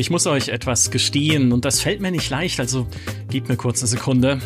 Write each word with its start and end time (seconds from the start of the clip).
Ich 0.00 0.08
muss 0.08 0.26
euch 0.26 0.48
etwas 0.48 0.90
gestehen 0.90 1.52
und 1.52 1.66
das 1.66 1.82
fällt 1.82 2.00
mir 2.00 2.10
nicht 2.10 2.30
leicht, 2.30 2.58
also 2.58 2.86
gebt 3.28 3.50
mir 3.50 3.56
kurz 3.56 3.82
eine 3.82 3.88
Sekunde. 3.88 4.40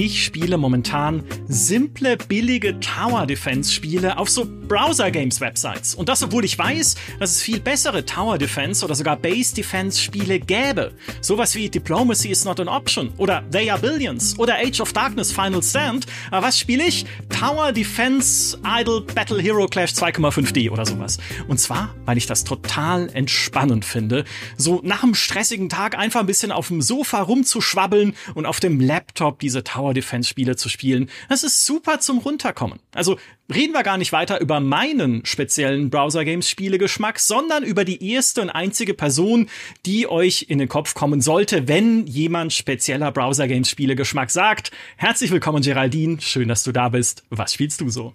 Ich 0.00 0.24
spiele 0.24 0.58
momentan 0.58 1.24
simple, 1.48 2.16
billige 2.16 2.78
Tower 2.78 3.26
Defense 3.26 3.72
Spiele 3.72 4.16
auf 4.16 4.30
so 4.30 4.46
Browser 4.68 5.10
Games 5.10 5.40
Websites. 5.40 5.96
Und 5.96 6.08
das, 6.08 6.22
obwohl 6.22 6.44
ich 6.44 6.56
weiß, 6.56 6.94
dass 7.18 7.32
es 7.32 7.42
viel 7.42 7.58
bessere 7.58 8.04
Tower 8.04 8.38
Defense 8.38 8.84
oder 8.84 8.94
sogar 8.94 9.16
Base 9.16 9.56
Defense 9.56 10.00
Spiele 10.00 10.38
gäbe. 10.38 10.92
Sowas 11.20 11.56
wie 11.56 11.68
Diplomacy 11.68 12.28
is 12.28 12.44
not 12.44 12.60
an 12.60 12.68
option 12.68 13.12
oder 13.16 13.42
They 13.50 13.70
are 13.70 13.80
Billions 13.80 14.38
oder 14.38 14.54
Age 14.54 14.80
of 14.80 14.92
Darkness 14.92 15.32
Final 15.32 15.64
Stand. 15.64 16.06
Aber 16.30 16.46
was 16.46 16.60
spiele 16.60 16.84
ich? 16.84 17.04
Tower 17.28 17.72
Defense 17.72 18.56
Idle 18.64 19.00
Battle 19.00 19.42
Hero 19.42 19.66
Clash 19.66 19.90
2,5D 19.94 20.70
oder 20.70 20.86
sowas. 20.86 21.18
Und 21.48 21.58
zwar, 21.58 21.92
weil 22.04 22.18
ich 22.18 22.26
das 22.26 22.44
total 22.44 23.08
entspannend 23.14 23.84
finde, 23.84 24.24
so 24.56 24.80
nach 24.84 25.02
einem 25.02 25.16
stressigen 25.16 25.68
Tag 25.68 25.98
einfach 25.98 26.20
ein 26.20 26.26
bisschen 26.26 26.52
auf 26.52 26.68
dem 26.68 26.82
Sofa 26.82 27.22
rumzuschwabbeln 27.22 28.14
und 28.34 28.46
auf 28.46 28.60
dem 28.60 28.78
Laptop 28.78 29.40
diese 29.40 29.64
Tower 29.64 29.87
Tower 29.88 29.94
Defense 29.94 30.28
Spiele 30.28 30.56
zu 30.56 30.68
spielen. 30.68 31.08
Das 31.28 31.42
ist 31.42 31.64
super 31.64 32.00
zum 32.00 32.18
Runterkommen. 32.18 32.78
Also 32.94 33.18
reden 33.52 33.72
wir 33.72 33.82
gar 33.82 33.96
nicht 33.96 34.12
weiter 34.12 34.40
über 34.40 34.60
meinen 34.60 35.24
speziellen 35.24 35.88
Browser 35.88 36.24
Games 36.24 36.48
Spielegeschmack, 36.48 37.18
sondern 37.18 37.64
über 37.64 37.84
die 37.84 38.12
erste 38.12 38.42
und 38.42 38.50
einzige 38.50 38.92
Person, 38.92 39.48
die 39.86 40.06
euch 40.06 40.46
in 40.48 40.58
den 40.58 40.68
Kopf 40.68 40.94
kommen 40.94 41.20
sollte, 41.20 41.68
wenn 41.68 42.06
jemand 42.06 42.52
spezieller 42.52 43.10
Browser 43.12 43.48
Games 43.48 43.70
Spielegeschmack 43.70 44.30
sagt. 44.30 44.70
Herzlich 44.96 45.30
willkommen 45.30 45.62
Geraldine, 45.62 46.20
schön, 46.20 46.48
dass 46.48 46.64
du 46.64 46.72
da 46.72 46.90
bist. 46.90 47.24
Was 47.30 47.54
spielst 47.54 47.80
du 47.80 47.88
so? 47.88 48.12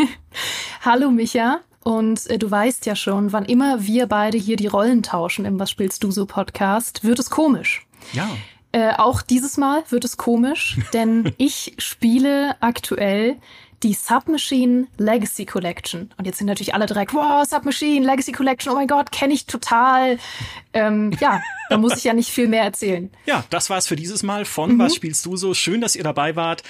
Hallo 0.80 1.10
Micha. 1.10 1.60
Und 1.84 2.26
äh, 2.30 2.38
du 2.38 2.50
weißt 2.50 2.86
ja 2.86 2.96
schon, 2.96 3.32
wann 3.32 3.44
immer 3.44 3.86
wir 3.86 4.06
beide 4.06 4.38
hier 4.38 4.56
die 4.56 4.66
Rollen 4.66 5.02
tauschen 5.02 5.44
im 5.44 5.60
Was 5.60 5.70
spielst 5.70 6.02
du 6.02 6.10
so 6.10 6.24
Podcast, 6.24 7.04
wird 7.04 7.18
es 7.18 7.28
komisch. 7.28 7.86
Ja. 8.14 8.28
Äh, 8.74 8.94
auch 8.96 9.22
dieses 9.22 9.56
Mal 9.56 9.84
wird 9.90 10.04
es 10.04 10.16
komisch, 10.16 10.78
denn 10.92 11.32
ich 11.38 11.76
spiele 11.78 12.56
aktuell 12.60 13.36
die 13.84 13.92
Submachine 13.92 14.86
Legacy 14.96 15.44
Collection. 15.44 16.10
Und 16.16 16.24
jetzt 16.24 16.38
sind 16.38 16.46
natürlich 16.46 16.74
alle 16.74 16.86
direkt, 16.86 17.12
wow, 17.12 17.46
Submachine 17.46 18.04
Legacy 18.04 18.32
Collection, 18.32 18.72
oh 18.72 18.76
mein 18.76 18.88
Gott, 18.88 19.12
kenne 19.12 19.34
ich 19.34 19.44
total. 19.44 20.18
Ähm, 20.72 21.12
ja, 21.20 21.42
da 21.68 21.76
muss 21.76 21.96
ich 21.98 22.04
ja 22.04 22.14
nicht 22.14 22.30
viel 22.30 22.48
mehr 22.48 22.64
erzählen. 22.64 23.10
Ja, 23.26 23.42
das 23.48 23.70
war's 23.70 23.86
für 23.86 23.96
dieses 23.96 24.22
Mal 24.22 24.44
von 24.44 24.74
mhm. 24.74 24.78
Was 24.78 24.94
spielst 24.94 25.24
du 25.24 25.36
so? 25.36 25.54
Schön, 25.54 25.80
dass 25.80 25.96
ihr 25.96 26.04
dabei 26.04 26.36
wart. 26.36 26.62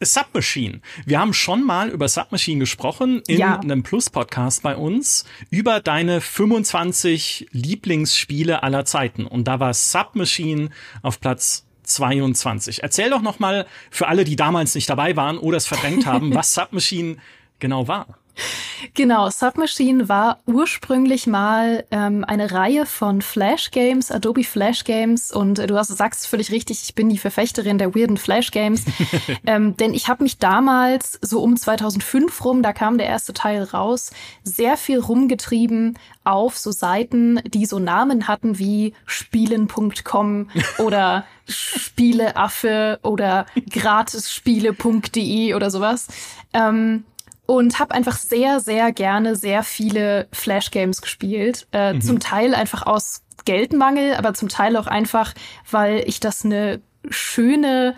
Submachine. 0.00 0.80
Wir 1.04 1.20
haben 1.20 1.34
schon 1.34 1.64
mal 1.64 1.90
über 1.90 2.08
Submachine 2.08 2.60
gesprochen 2.60 3.22
in 3.26 3.38
ja. 3.38 3.58
einem 3.58 3.82
Plus-Podcast 3.82 4.62
bei 4.62 4.76
uns 4.76 5.24
über 5.50 5.80
deine 5.80 6.20
25 6.20 7.48
Lieblingsspiele 7.52 8.62
aller 8.62 8.84
Zeiten. 8.84 9.26
Und 9.26 9.48
da 9.48 9.60
war 9.60 9.74
Submachine 9.74 10.70
auf 11.02 11.20
Platz 11.20 11.64
22. 11.82 12.82
Erzähl 12.82 13.10
doch 13.10 13.22
noch 13.22 13.38
mal 13.38 13.66
für 13.90 14.08
alle, 14.08 14.24
die 14.24 14.36
damals 14.36 14.74
nicht 14.74 14.88
dabei 14.88 15.16
waren 15.16 15.38
oder 15.38 15.56
es 15.56 15.66
verdrängt 15.66 16.06
haben, 16.06 16.34
was 16.34 16.54
Submachine 16.54 17.16
genau 17.58 17.88
war. 17.88 18.18
Genau, 18.94 19.30
Submachine 19.30 20.08
war 20.08 20.40
ursprünglich 20.46 21.26
mal 21.26 21.84
ähm, 21.90 22.24
eine 22.26 22.50
Reihe 22.50 22.84
von 22.84 23.22
Flash 23.22 23.70
Games, 23.70 24.10
Adobe 24.10 24.44
Flash 24.44 24.84
Games. 24.84 25.30
Und 25.32 25.58
äh, 25.58 25.66
du 25.66 25.76
hast, 25.76 25.88
sagst 25.88 26.26
völlig 26.26 26.50
richtig, 26.50 26.82
ich 26.82 26.94
bin 26.94 27.08
die 27.08 27.18
Verfechterin 27.18 27.78
der 27.78 27.94
weirden 27.94 28.16
Flash 28.16 28.50
Games. 28.50 28.84
ähm, 29.46 29.76
denn 29.76 29.94
ich 29.94 30.08
habe 30.08 30.22
mich 30.22 30.38
damals, 30.38 31.18
so 31.22 31.42
um 31.42 31.56
2005 31.56 32.44
rum, 32.44 32.62
da 32.62 32.72
kam 32.72 32.98
der 32.98 33.06
erste 33.06 33.32
Teil 33.32 33.62
raus, 33.62 34.10
sehr 34.42 34.76
viel 34.76 34.98
rumgetrieben 34.98 35.98
auf 36.24 36.58
so 36.58 36.70
Seiten, 36.70 37.40
die 37.46 37.66
so 37.66 37.78
Namen 37.78 38.28
hatten 38.28 38.58
wie 38.58 38.94
spielen.com 39.06 40.50
oder 40.78 41.24
Spieleaffe 41.46 42.98
oder 43.02 43.46
gratisspiele.de 43.70 45.54
oder 45.54 45.70
sowas. 45.70 46.08
Ähm, 46.52 47.04
und 47.52 47.78
habe 47.78 47.94
einfach 47.94 48.16
sehr, 48.16 48.60
sehr 48.60 48.92
gerne 48.92 49.36
sehr 49.36 49.62
viele 49.62 50.26
Flash-Games 50.32 51.02
gespielt. 51.02 51.66
Äh, 51.72 51.92
mhm. 51.92 52.00
Zum 52.00 52.18
Teil 52.18 52.54
einfach 52.54 52.86
aus 52.86 53.24
Geldmangel, 53.44 54.14
aber 54.14 54.32
zum 54.32 54.48
Teil 54.48 54.74
auch 54.74 54.86
einfach, 54.86 55.34
weil 55.70 56.02
ich 56.06 56.18
das 56.18 56.46
eine 56.46 56.80
schöne 57.10 57.94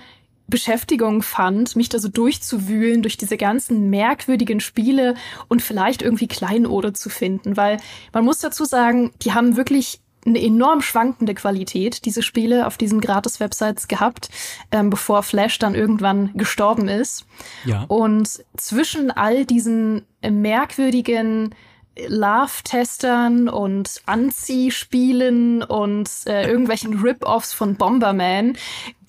Beschäftigung 0.49 1.23
fand, 1.23 1.77
mich 1.77 1.89
da 1.89 2.01
so 2.01 2.09
durchzuwühlen 2.09 3.03
durch 3.03 3.17
diese 3.17 3.37
ganzen 3.37 3.91
merkwürdigen 3.91 4.59
Spiele 4.59 5.15
und 5.47 5.63
vielleicht 5.63 6.03
irgendwie 6.03 6.27
Kleinode 6.27 6.93
zu 6.93 7.09
finden, 7.09 7.57
weil 7.57 7.77
man 8.13 8.25
muss 8.25 8.41
dazu 8.41 8.65
sagen, 8.65 9.13
die 9.23 9.35
haben 9.35 9.57
wirklich 9.57 10.01
eine 10.27 10.43
enorm 10.43 10.81
schwankende 10.81 11.35
Qualität, 11.35 12.05
diese 12.05 12.23
Spiele 12.23 12.67
auf 12.67 12.77
diesen 12.77 13.01
Gratis-Websites 13.01 13.89
gehabt, 13.89 14.29
ähm, 14.73 14.91
bevor 14.91 15.23
Flash 15.23 15.59
dann 15.59 15.75
irgendwann 15.75 16.31
gestorben 16.35 16.89
ist. 16.89 17.27
Ja. 17.65 17.85
Und 17.89 18.45
zwischen 18.57 19.11
all 19.11 19.45
diesen 19.45 20.07
merkwürdigen 20.23 21.55
Love-Testern 21.97 23.49
und 23.49 24.03
Anziehspielen 24.07 25.63
und 25.63 26.11
äh, 26.27 26.49
irgendwelchen 26.49 26.99
Rip-Offs 27.01 27.53
von 27.53 27.77
Bomberman 27.77 28.57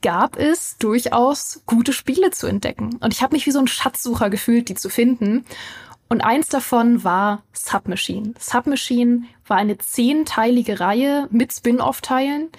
gab 0.02 0.38
es 0.38 0.78
durchaus 0.78 1.64
gute 1.66 1.92
Spiele 1.94 2.30
zu 2.30 2.46
entdecken. 2.46 2.98
Und 3.00 3.12
ich 3.12 3.24
habe 3.24 3.34
mich 3.34 3.48
wie 3.48 3.52
so 3.52 3.60
ein 3.60 3.68
Schatzsucher 3.68 4.30
gefühlt, 4.30 4.70
die 4.70 4.76
zu 4.76 4.90
finden. 4.90 5.46
Und 6.08 6.22
eins 6.22 6.50
davon 6.50 7.04
war 7.04 7.44
Submachine. 7.52 8.34
Submachine 8.40 9.24
war 9.48 9.58
eine 9.58 9.78
zehnteilige 9.78 10.80
Reihe 10.80 11.28
mit 11.32 11.52
Spin-off-Teilen 11.52 12.50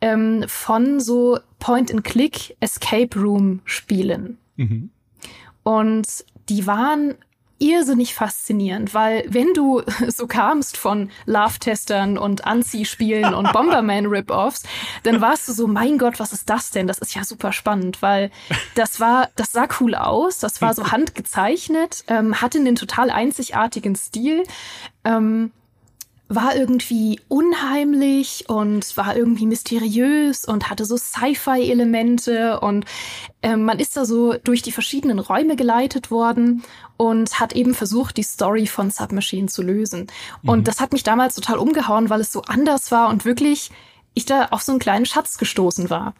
ähm, 0.00 0.44
von 0.46 1.00
so 1.00 1.38
Point-and-Click 1.58 2.56
Escape 2.60 3.18
Room 3.18 3.60
Spielen. 3.64 4.38
Mhm. 4.56 4.90
Und 5.62 6.24
die 6.48 6.66
waren 6.66 7.16
irrsinnig 7.58 8.14
faszinierend, 8.14 8.94
weil 8.94 9.24
wenn 9.28 9.54
du 9.54 9.82
so 10.08 10.26
kamst 10.26 10.76
von 10.76 11.10
Love-Testern 11.24 12.18
und 12.18 12.46
Anziehspielen 12.46 13.34
und 13.34 13.52
Bomberman-Rip-Offs, 13.52 14.64
dann 15.02 15.20
warst 15.20 15.48
du 15.48 15.52
so, 15.52 15.66
mein 15.66 15.98
Gott, 15.98 16.18
was 16.20 16.32
ist 16.32 16.50
das 16.50 16.70
denn? 16.70 16.86
Das 16.86 16.98
ist 16.98 17.14
ja 17.14 17.24
super 17.24 17.52
spannend, 17.52 18.02
weil 18.02 18.30
das 18.74 19.00
war, 19.00 19.28
das 19.36 19.52
sah 19.52 19.68
cool 19.80 19.94
aus, 19.94 20.38
das 20.38 20.60
war 20.60 20.74
so 20.74 20.90
handgezeichnet, 20.90 22.04
ähm, 22.08 22.40
hatte 22.40 22.58
einen 22.58 22.76
total 22.76 23.10
einzigartigen 23.10 23.96
Stil. 23.96 24.42
Ähm, 25.04 25.52
war 26.28 26.56
irgendwie 26.56 27.20
unheimlich 27.28 28.44
und 28.48 28.96
war 28.96 29.16
irgendwie 29.16 29.46
mysteriös 29.46 30.44
und 30.44 30.68
hatte 30.68 30.84
so 30.84 30.96
Sci-Fi-Elemente 30.96 32.58
und 32.60 32.84
äh, 33.42 33.56
man 33.56 33.78
ist 33.78 33.96
da 33.96 34.04
so 34.04 34.34
durch 34.34 34.62
die 34.62 34.72
verschiedenen 34.72 35.20
Räume 35.20 35.54
geleitet 35.54 36.10
worden 36.10 36.64
und 36.96 37.38
hat 37.38 37.52
eben 37.52 37.74
versucht, 37.74 38.16
die 38.16 38.24
Story 38.24 38.66
von 38.66 38.90
Submachine 38.90 39.46
zu 39.46 39.62
lösen. 39.62 40.08
Mhm. 40.42 40.48
Und 40.48 40.68
das 40.68 40.80
hat 40.80 40.92
mich 40.92 41.04
damals 41.04 41.36
total 41.36 41.58
umgehauen, 41.58 42.10
weil 42.10 42.20
es 42.20 42.32
so 42.32 42.42
anders 42.42 42.90
war 42.90 43.08
und 43.08 43.24
wirklich 43.24 43.70
ich 44.14 44.24
da 44.24 44.46
auf 44.46 44.62
so 44.62 44.72
einen 44.72 44.80
kleinen 44.80 45.06
Schatz 45.06 45.38
gestoßen 45.38 45.90
war. 45.90 46.14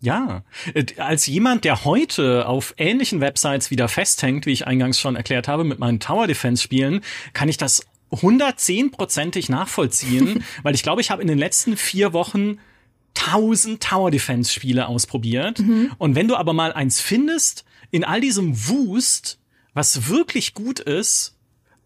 Ja, 0.00 0.42
äh, 0.74 0.84
als 0.98 1.26
jemand, 1.26 1.64
der 1.64 1.84
heute 1.84 2.46
auf 2.46 2.74
ähnlichen 2.76 3.20
Websites 3.20 3.70
wieder 3.70 3.88
festhängt, 3.88 4.46
wie 4.46 4.52
ich 4.52 4.66
eingangs 4.66 4.98
schon 4.98 5.16
erklärt 5.16 5.46
habe, 5.46 5.64
mit 5.64 5.78
meinen 5.78 6.00
Tower 6.00 6.26
Defense 6.26 6.62
Spielen, 6.62 7.02
kann 7.32 7.48
ich 7.48 7.56
das 7.56 7.86
110%ig 8.12 9.48
nachvollziehen, 9.48 10.44
weil 10.62 10.74
ich 10.74 10.82
glaube, 10.82 11.00
ich 11.00 11.10
habe 11.10 11.22
in 11.22 11.28
den 11.28 11.38
letzten 11.38 11.76
vier 11.76 12.12
Wochen 12.12 12.58
1000 13.16 13.82
Tower 13.82 14.10
Defense 14.10 14.52
Spiele 14.52 14.88
ausprobiert. 14.88 15.60
Mhm. 15.60 15.92
Und 15.98 16.14
wenn 16.14 16.28
du 16.28 16.36
aber 16.36 16.52
mal 16.52 16.72
eins 16.72 17.00
findest, 17.00 17.64
in 17.90 18.04
all 18.04 18.20
diesem 18.20 18.68
Wust, 18.68 19.38
was 19.72 20.08
wirklich 20.08 20.54
gut 20.54 20.80
ist, 20.80 21.36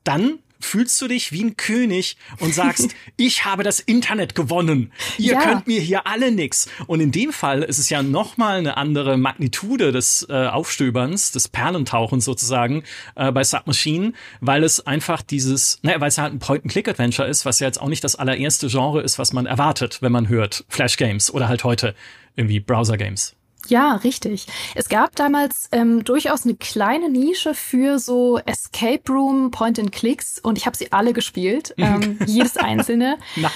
dann 0.05 0.39
fühlst 0.61 1.01
du 1.01 1.09
dich 1.09 1.33
wie 1.33 1.45
ein 1.45 1.57
König 1.57 2.17
und 2.41 2.55
sagst, 2.55 2.95
ich 3.17 3.45
habe 3.45 3.63
das 3.63 3.81
Internet 3.81 4.35
gewonnen. 4.35 4.93
Ihr 5.19 5.35
ja. 5.35 5.43
könnt 5.43 5.67
mir 5.67 5.81
hier 5.81 6.07
alle 6.07 6.31
nix. 6.31 6.69
Und 6.87 7.01
in 7.01 7.13
dem 7.13 7.33
Fall 7.33 7.63
ist 7.63 7.79
es 7.79 7.91
ja 7.91 8.03
nochmal 8.03 8.59
eine 8.59 8.77
andere 8.77 9.17
Magnitude 9.17 9.93
des 9.93 10.27
äh, 10.29 10.47
Aufstöberns, 10.47 11.33
des 11.33 11.49
Perlentauchens 11.49 12.25
sozusagen 12.25 12.85
äh, 13.15 13.33
bei 13.33 13.45
Submachine, 13.45 14.13
weil 14.41 14.65
es 14.65 14.87
einfach 14.87 15.23
dieses, 15.23 15.79
naja, 15.83 16.01
weil 16.01 16.09
es 16.09 16.19
halt 16.19 16.33
ein 16.33 16.39
Point-and-Click-Adventure 16.39 17.29
ist, 17.29 17.45
was 17.45 17.61
ja 17.61 17.67
jetzt 17.67 17.81
auch 17.81 17.89
nicht 17.89 18.05
das 18.05 18.17
allererste 18.17 18.69
Genre 18.69 19.03
ist, 19.03 19.19
was 19.19 19.33
man 19.33 19.47
erwartet, 19.47 19.99
wenn 20.03 20.13
man 20.13 20.29
hört 20.29 20.65
Flash 20.69 20.97
Games 20.97 21.33
oder 21.33 21.49
halt 21.49 21.65
heute 21.65 21.95
irgendwie 22.37 22.61
Browser 22.61 22.97
Games. 22.97 23.38
Ja, 23.69 23.97
richtig. 23.97 24.47
Es 24.75 24.89
gab 24.89 25.15
damals 25.17 25.69
ähm, 25.73 26.05
durchaus 26.05 26.45
eine 26.45 26.55
kleine 26.55 27.11
Nische 27.11 27.55
für 27.55 27.99
so 27.99 28.39
Escape 28.47 29.03
Room 29.09 29.51
Point 29.51 29.79
and 29.79 29.93
Clicks 29.93 30.39
und 30.39 30.59
ich 30.59 30.67
habe 30.67 30.77
sie 30.77 30.91
alle 30.93 31.13
gespielt, 31.13 31.75
ähm, 31.79 32.19
jedes 32.27 32.57
einzelne. 32.57 33.19
Nein. 33.37 33.51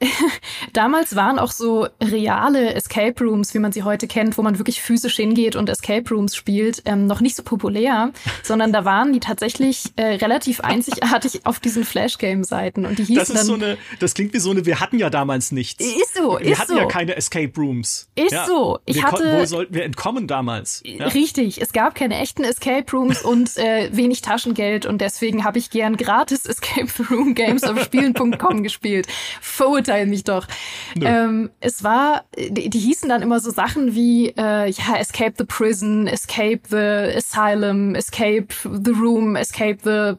damals 0.72 1.16
waren 1.16 1.38
auch 1.38 1.50
so 1.52 1.88
reale 2.02 2.74
Escape 2.74 3.22
Rooms, 3.24 3.54
wie 3.54 3.58
man 3.58 3.72
sie 3.72 3.82
heute 3.82 4.06
kennt, 4.06 4.38
wo 4.38 4.42
man 4.42 4.58
wirklich 4.58 4.80
physisch 4.80 5.16
hingeht 5.16 5.56
und 5.56 5.68
Escape 5.68 6.08
Rooms 6.14 6.36
spielt, 6.36 6.82
ähm, 6.84 7.06
noch 7.06 7.20
nicht 7.20 7.36
so 7.36 7.42
populär, 7.42 8.12
sondern 8.42 8.72
da 8.72 8.84
waren 8.84 9.12
die 9.12 9.20
tatsächlich 9.20 9.92
äh, 9.96 10.14
relativ 10.16 10.60
einzigartig 10.60 11.44
auf 11.44 11.60
diesen 11.60 11.84
Flash 11.84 12.18
Game 12.18 12.44
Seiten 12.44 12.86
und 12.86 12.98
die 12.98 13.04
hießen 13.04 13.16
Das 13.16 13.28
ist 13.30 13.36
dann, 13.36 13.46
so 13.46 13.54
eine, 13.54 13.78
das 13.98 14.14
klingt 14.14 14.32
wie 14.34 14.38
so 14.38 14.50
eine, 14.50 14.64
wir 14.64 14.80
hatten 14.80 14.98
ja 14.98 15.10
damals 15.10 15.52
nichts. 15.52 15.84
Ist 15.84 16.14
so, 16.14 16.38
wir 16.40 16.52
ist 16.52 16.58
hatten 16.58 16.72
so. 16.72 16.78
ja 16.78 16.86
keine 16.86 17.16
Escape 17.16 17.52
Rooms. 17.56 18.08
Ist 18.14 18.32
ja. 18.32 18.46
so. 18.46 18.78
Ich 18.86 18.96
wir 18.96 19.04
hatte- 19.04 19.46
sollten 19.56 19.74
wir 19.74 19.84
entkommen 19.84 20.26
damals? 20.26 20.82
Ja. 20.84 21.06
Richtig, 21.06 21.62
es 21.62 21.72
gab 21.72 21.94
keine 21.94 22.18
echten 22.18 22.44
Escape 22.44 22.84
Rooms 22.92 23.22
und 23.22 23.56
äh, 23.56 23.88
wenig 23.90 24.20
Taschengeld 24.20 24.84
und 24.84 25.00
deswegen 25.00 25.44
habe 25.44 25.58
ich 25.58 25.70
gern 25.70 25.96
gratis 25.96 26.44
Escape 26.46 26.90
Room 27.10 27.34
Games 27.34 27.64
auf 27.64 27.82
Spielen.com 27.82 28.62
gespielt. 28.62 29.06
Verurteil 29.40 30.06
mich 30.06 30.24
doch. 30.24 30.46
Ähm, 31.00 31.50
es 31.60 31.82
war, 31.82 32.24
die, 32.36 32.68
die 32.68 32.78
hießen 32.78 33.08
dann 33.08 33.22
immer 33.22 33.40
so 33.40 33.50
Sachen 33.50 33.94
wie 33.94 34.28
äh, 34.36 34.68
ja 34.68 34.96
Escape 34.98 35.32
the 35.38 35.44
Prison, 35.44 36.06
Escape 36.06 36.60
the 36.68 37.16
Asylum, 37.16 37.94
Escape 37.94 38.48
the 38.62 38.90
Room, 38.90 39.36
Escape 39.36 39.78
the 39.82 40.16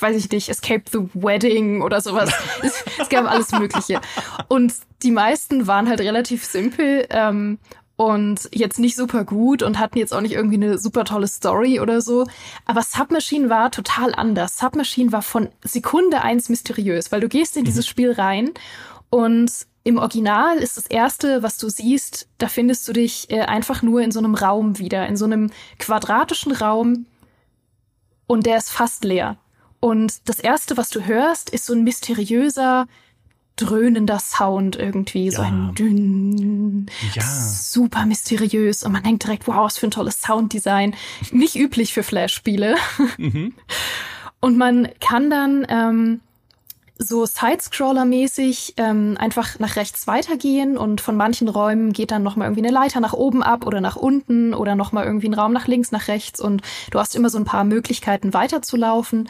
weiß 0.00 0.16
ich 0.16 0.30
nicht, 0.30 0.48
Escape 0.48 0.82
the 0.92 1.08
Wedding 1.14 1.82
oder 1.82 2.00
sowas. 2.00 2.32
es, 2.62 2.84
es 2.98 3.08
gab 3.08 3.30
alles 3.30 3.52
Mögliche. 3.52 4.00
Und 4.48 4.74
die 5.02 5.10
meisten 5.10 5.66
waren 5.66 5.88
halt 5.88 6.00
relativ 6.00 6.44
simpel. 6.44 7.06
Ähm, 7.10 7.58
und 7.96 8.48
jetzt 8.52 8.78
nicht 8.78 8.96
super 8.96 9.24
gut 9.24 9.62
und 9.62 9.78
hatten 9.78 9.98
jetzt 9.98 10.12
auch 10.12 10.20
nicht 10.20 10.32
irgendwie 10.32 10.56
eine 10.56 10.78
super 10.78 11.04
tolle 11.04 11.28
Story 11.28 11.78
oder 11.80 12.00
so. 12.00 12.26
Aber 12.66 12.82
Submachine 12.82 13.50
war 13.50 13.70
total 13.70 14.14
anders. 14.14 14.58
Submachine 14.58 15.12
war 15.12 15.22
von 15.22 15.48
Sekunde 15.62 16.22
eins 16.22 16.48
mysteriös, 16.48 17.12
weil 17.12 17.20
du 17.20 17.28
gehst 17.28 17.56
in 17.56 17.64
dieses 17.64 17.86
Spiel 17.86 18.12
rein 18.12 18.50
und 19.10 19.50
im 19.84 19.98
Original 19.98 20.56
ist 20.56 20.78
das 20.78 20.86
erste, 20.86 21.42
was 21.42 21.58
du 21.58 21.68
siehst, 21.68 22.26
da 22.38 22.48
findest 22.48 22.88
du 22.88 22.94
dich 22.94 23.30
äh, 23.30 23.42
einfach 23.42 23.82
nur 23.82 24.00
in 24.00 24.10
so 24.10 24.18
einem 24.18 24.34
Raum 24.34 24.78
wieder, 24.78 25.06
in 25.06 25.16
so 25.16 25.26
einem 25.26 25.50
quadratischen 25.78 26.52
Raum 26.52 27.04
und 28.26 28.46
der 28.46 28.56
ist 28.56 28.70
fast 28.70 29.04
leer. 29.04 29.36
Und 29.80 30.26
das 30.30 30.40
erste, 30.40 30.78
was 30.78 30.88
du 30.88 31.04
hörst, 31.04 31.50
ist 31.50 31.66
so 31.66 31.74
ein 31.74 31.84
mysteriöser, 31.84 32.86
dröhnender 33.56 34.18
Sound 34.18 34.76
irgendwie, 34.76 35.30
so 35.30 35.42
Ja. 35.42 35.48
ein 35.48 35.74
dünn, 35.74 36.86
Ja. 37.14 37.22
super 37.22 38.04
mysteriös 38.06 38.82
und 38.82 38.92
man 38.92 39.02
denkt 39.02 39.24
direkt, 39.24 39.46
wow, 39.46 39.64
was 39.64 39.78
für 39.78 39.86
ein 39.86 39.90
tolles 39.92 40.20
Sounddesign. 40.20 40.94
Nicht 41.30 41.54
üblich 41.56 41.92
für 41.92 42.02
Flash-Spiele. 42.02 42.74
Und 44.40 44.58
man 44.58 44.88
kann 45.00 45.30
dann 45.30 45.66
ähm, 45.70 46.20
so 46.98 47.24
Sidescroller-mäßig 47.24 48.74
ähm, 48.76 49.16
einfach 49.18 49.58
nach 49.58 49.76
rechts 49.76 50.06
weitergehen 50.06 50.76
und 50.76 51.00
von 51.00 51.16
manchen 51.16 51.48
Räumen 51.48 51.92
geht 51.92 52.10
dann 52.10 52.22
nochmal 52.22 52.48
irgendwie 52.48 52.62
eine 52.66 52.72
Leiter 52.74 53.00
nach 53.00 53.14
oben 53.14 53.42
ab 53.42 53.66
oder 53.66 53.80
nach 53.80 53.96
unten 53.96 54.54
oder 54.54 54.74
nochmal 54.76 55.04
irgendwie 55.06 55.28
ein 55.28 55.34
Raum 55.34 55.52
nach 55.52 55.66
links, 55.66 55.92
nach 55.92 56.08
rechts 56.08 56.40
und 56.40 56.62
du 56.90 56.98
hast 57.00 57.16
immer 57.16 57.30
so 57.30 57.38
ein 57.38 57.44
paar 57.46 57.64
Möglichkeiten 57.64 58.34
weiterzulaufen. 58.34 59.28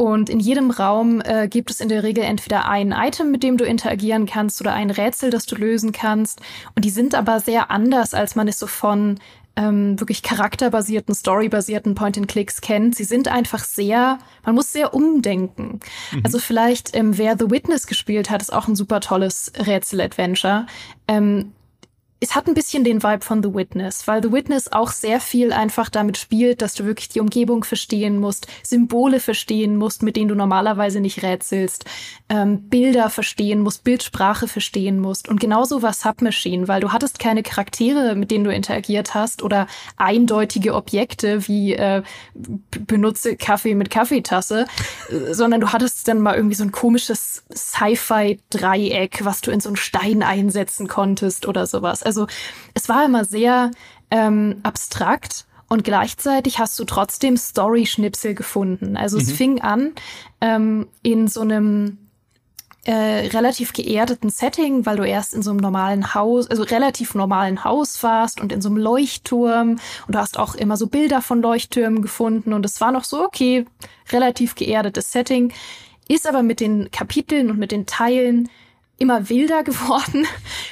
Und 0.00 0.30
in 0.30 0.38
jedem 0.38 0.70
Raum 0.70 1.20
äh, 1.24 1.48
gibt 1.48 1.72
es 1.72 1.80
in 1.80 1.88
der 1.88 2.04
Regel 2.04 2.22
entweder 2.22 2.68
ein 2.68 2.92
Item, 2.92 3.32
mit 3.32 3.42
dem 3.42 3.56
du 3.56 3.64
interagieren 3.64 4.26
kannst, 4.26 4.60
oder 4.60 4.72
ein 4.72 4.90
Rätsel, 4.90 5.30
das 5.30 5.44
du 5.44 5.56
lösen 5.56 5.90
kannst. 5.90 6.40
Und 6.76 6.84
die 6.84 6.90
sind 6.90 7.16
aber 7.16 7.40
sehr 7.40 7.72
anders, 7.72 8.14
als 8.14 8.36
man 8.36 8.46
es 8.46 8.60
so 8.60 8.68
von 8.68 9.18
ähm, 9.56 9.98
wirklich 9.98 10.22
charakterbasierten, 10.22 11.16
storybasierten 11.16 11.96
Point-and-Clicks 11.96 12.60
kennt. 12.60 12.94
Sie 12.94 13.02
sind 13.02 13.26
einfach 13.26 13.64
sehr, 13.64 14.20
man 14.44 14.54
muss 14.54 14.72
sehr 14.72 14.94
umdenken. 14.94 15.80
Also 16.22 16.38
vielleicht, 16.38 16.94
ähm, 16.94 17.18
wer 17.18 17.36
The 17.36 17.50
Witness 17.50 17.88
gespielt 17.88 18.30
hat, 18.30 18.40
ist 18.40 18.52
auch 18.52 18.68
ein 18.68 18.76
super 18.76 19.00
tolles 19.00 19.50
Rätsel-Adventure. 19.58 20.66
Ähm, 21.08 21.54
es 22.20 22.34
hat 22.34 22.48
ein 22.48 22.54
bisschen 22.54 22.82
den 22.82 23.02
Vibe 23.02 23.24
von 23.24 23.42
The 23.42 23.54
Witness, 23.54 24.08
weil 24.08 24.22
The 24.22 24.32
Witness 24.32 24.72
auch 24.72 24.90
sehr 24.90 25.20
viel 25.20 25.52
einfach 25.52 25.88
damit 25.88 26.16
spielt, 26.16 26.62
dass 26.62 26.74
du 26.74 26.84
wirklich 26.84 27.08
die 27.08 27.20
Umgebung 27.20 27.62
verstehen 27.62 28.18
musst, 28.18 28.48
Symbole 28.64 29.20
verstehen 29.20 29.76
musst, 29.76 30.02
mit 30.02 30.16
denen 30.16 30.28
du 30.28 30.34
normalerweise 30.34 31.00
nicht 31.00 31.22
rätselst, 31.22 31.84
ähm, 32.28 32.68
Bilder 32.68 33.08
verstehen 33.08 33.60
musst, 33.60 33.84
Bildsprache 33.84 34.48
verstehen 34.48 34.98
musst. 34.98 35.28
Und 35.28 35.38
genauso 35.38 35.80
war 35.82 35.92
Submachine, 35.92 36.66
weil 36.66 36.80
du 36.80 36.92
hattest 36.92 37.20
keine 37.20 37.44
Charaktere, 37.44 38.16
mit 38.16 38.32
denen 38.32 38.44
du 38.44 38.52
interagiert 38.52 39.14
hast 39.14 39.44
oder 39.44 39.68
eindeutige 39.96 40.74
Objekte 40.74 41.46
wie 41.46 41.74
äh, 41.74 42.02
benutze 42.34 43.36
Kaffee 43.36 43.76
mit 43.76 43.90
Kaffeetasse, 43.90 44.66
äh, 45.10 45.34
sondern 45.34 45.60
du 45.60 45.72
hattest 45.72 46.08
dann 46.08 46.20
mal 46.20 46.34
irgendwie 46.34 46.56
so 46.56 46.64
ein 46.64 46.72
komisches 46.72 47.44
Sci-Fi-Dreieck, 47.54 49.24
was 49.24 49.40
du 49.40 49.52
in 49.52 49.60
so 49.60 49.68
einen 49.68 49.76
Stein 49.76 50.24
einsetzen 50.24 50.88
konntest 50.88 51.46
oder 51.46 51.66
sowas. 51.66 52.02
Also 52.08 52.26
es 52.72 52.88
war 52.88 53.04
immer 53.04 53.26
sehr 53.26 53.70
ähm, 54.10 54.60
abstrakt 54.62 55.44
und 55.68 55.84
gleichzeitig 55.84 56.58
hast 56.58 56.78
du 56.78 56.84
trotzdem 56.84 57.36
Story-Schnipsel 57.36 58.34
gefunden. 58.34 58.96
Also 58.96 59.18
es 59.18 59.30
fing 59.30 59.60
an 59.60 59.92
ähm, 60.40 60.86
in 61.02 61.28
so 61.28 61.42
einem 61.42 61.98
äh, 62.84 63.28
relativ 63.28 63.74
geerdeten 63.74 64.30
Setting, 64.30 64.86
weil 64.86 64.96
du 64.96 65.02
erst 65.02 65.34
in 65.34 65.42
so 65.42 65.50
einem 65.50 65.60
normalen 65.60 66.14
Haus, 66.14 66.48
also 66.48 66.62
relativ 66.62 67.14
normalen 67.14 67.62
Haus 67.62 68.02
warst 68.02 68.40
und 68.40 68.52
in 68.52 68.62
so 68.62 68.70
einem 68.70 68.78
Leuchtturm 68.78 69.72
und 70.06 70.14
du 70.14 70.18
hast 70.18 70.38
auch 70.38 70.54
immer 70.54 70.78
so 70.78 70.86
Bilder 70.86 71.20
von 71.20 71.42
Leuchttürmen 71.42 72.00
gefunden 72.00 72.54
und 72.54 72.64
es 72.64 72.80
war 72.80 72.90
noch 72.90 73.04
so, 73.04 73.22
okay, 73.22 73.66
relativ 74.10 74.54
geerdetes 74.54 75.12
Setting, 75.12 75.52
ist 76.08 76.26
aber 76.26 76.42
mit 76.42 76.60
den 76.60 76.90
Kapiteln 76.90 77.50
und 77.50 77.58
mit 77.58 77.70
den 77.70 77.84
Teilen 77.84 78.48
immer 78.98 79.28
wilder 79.28 79.62
geworden, 79.64 80.26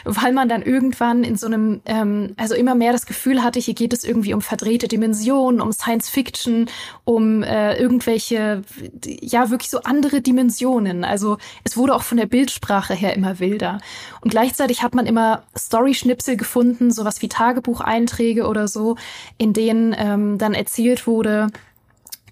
weil 0.04 0.32
man 0.32 0.48
dann 0.48 0.62
irgendwann 0.62 1.24
in 1.24 1.36
so 1.36 1.46
einem, 1.46 1.80
ähm, 1.86 2.34
also 2.36 2.54
immer 2.54 2.74
mehr 2.74 2.92
das 2.92 3.06
Gefühl 3.06 3.42
hatte, 3.42 3.60
hier 3.60 3.74
geht 3.74 3.92
es 3.92 4.04
irgendwie 4.04 4.34
um 4.34 4.42
verdrehte 4.42 4.88
Dimensionen, 4.88 5.60
um 5.60 5.72
Science 5.72 6.10
Fiction, 6.10 6.66
um 7.04 7.42
äh, 7.42 7.76
irgendwelche, 7.76 8.62
ja, 9.04 9.50
wirklich 9.50 9.70
so 9.70 9.82
andere 9.82 10.20
Dimensionen. 10.20 11.04
Also 11.04 11.38
es 11.64 11.76
wurde 11.76 11.94
auch 11.94 12.02
von 12.02 12.18
der 12.18 12.26
Bildsprache 12.26 12.94
her 12.94 13.14
immer 13.14 13.38
wilder. 13.38 13.78
Und 14.20 14.30
gleichzeitig 14.30 14.82
hat 14.82 14.94
man 14.94 15.06
immer 15.06 15.44
Story-Schnipsel 15.56 16.36
gefunden, 16.36 16.90
sowas 16.90 17.22
wie 17.22 17.28
Tagebucheinträge 17.28 18.46
oder 18.46 18.68
so, 18.68 18.96
in 19.38 19.52
denen 19.52 19.94
ähm, 19.96 20.38
dann 20.38 20.54
erzählt 20.54 21.06
wurde, 21.06 21.48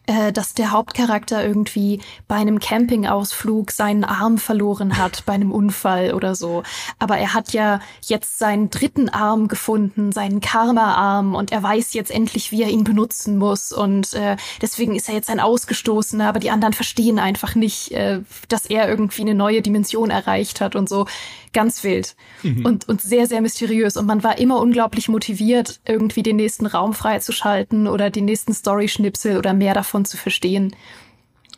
dass 0.06 0.52
der 0.52 0.70
Hauptcharakter 0.70 1.44
irgendwie 1.44 2.00
bei 2.28 2.34
einem 2.34 2.58
Campingausflug 2.58 3.70
seinen 3.70 4.04
Arm 4.04 4.38
verloren 4.38 4.98
hat, 4.98 5.24
bei 5.24 5.32
einem 5.32 5.50
Unfall 5.50 6.12
oder 6.12 6.34
so. 6.34 6.62
Aber 6.98 7.16
er 7.16 7.32
hat 7.32 7.52
ja 7.52 7.80
jetzt 8.02 8.38
seinen 8.38 8.68
dritten 8.68 9.08
Arm 9.08 9.48
gefunden, 9.48 10.12
seinen 10.12 10.40
Karma-Arm, 10.40 11.34
und 11.34 11.52
er 11.52 11.62
weiß 11.62 11.94
jetzt 11.94 12.10
endlich, 12.10 12.52
wie 12.52 12.62
er 12.62 12.68
ihn 12.68 12.84
benutzen 12.84 13.38
muss. 13.38 13.72
Und 13.72 14.12
äh, 14.14 14.36
deswegen 14.60 14.94
ist 14.94 15.08
er 15.08 15.14
jetzt 15.14 15.30
ein 15.30 15.40
Ausgestoßener, 15.40 16.28
aber 16.28 16.38
die 16.38 16.50
anderen 16.50 16.74
verstehen 16.74 17.18
einfach 17.18 17.54
nicht, 17.54 17.92
äh, 17.92 18.20
dass 18.48 18.66
er 18.66 18.88
irgendwie 18.88 19.22
eine 19.22 19.34
neue 19.34 19.62
Dimension 19.62 20.10
erreicht 20.10 20.60
hat 20.60 20.76
und 20.76 20.88
so. 20.88 21.06
Ganz 21.52 21.84
wild 21.84 22.16
und, 22.42 22.88
und 22.88 23.00
sehr, 23.00 23.28
sehr 23.28 23.40
mysteriös. 23.40 23.96
Und 23.96 24.06
man 24.06 24.24
war 24.24 24.38
immer 24.38 24.58
unglaublich 24.58 25.08
motiviert, 25.08 25.78
irgendwie 25.86 26.24
den 26.24 26.34
nächsten 26.34 26.66
Raum 26.66 26.94
freizuschalten 26.94 27.86
oder 27.86 28.10
die 28.10 28.22
nächsten 28.22 28.52
Story-Schnipsel 28.52 29.38
oder 29.38 29.54
mehr 29.54 29.72
davon 29.72 29.93
zu 30.04 30.16
verstehen. 30.16 30.74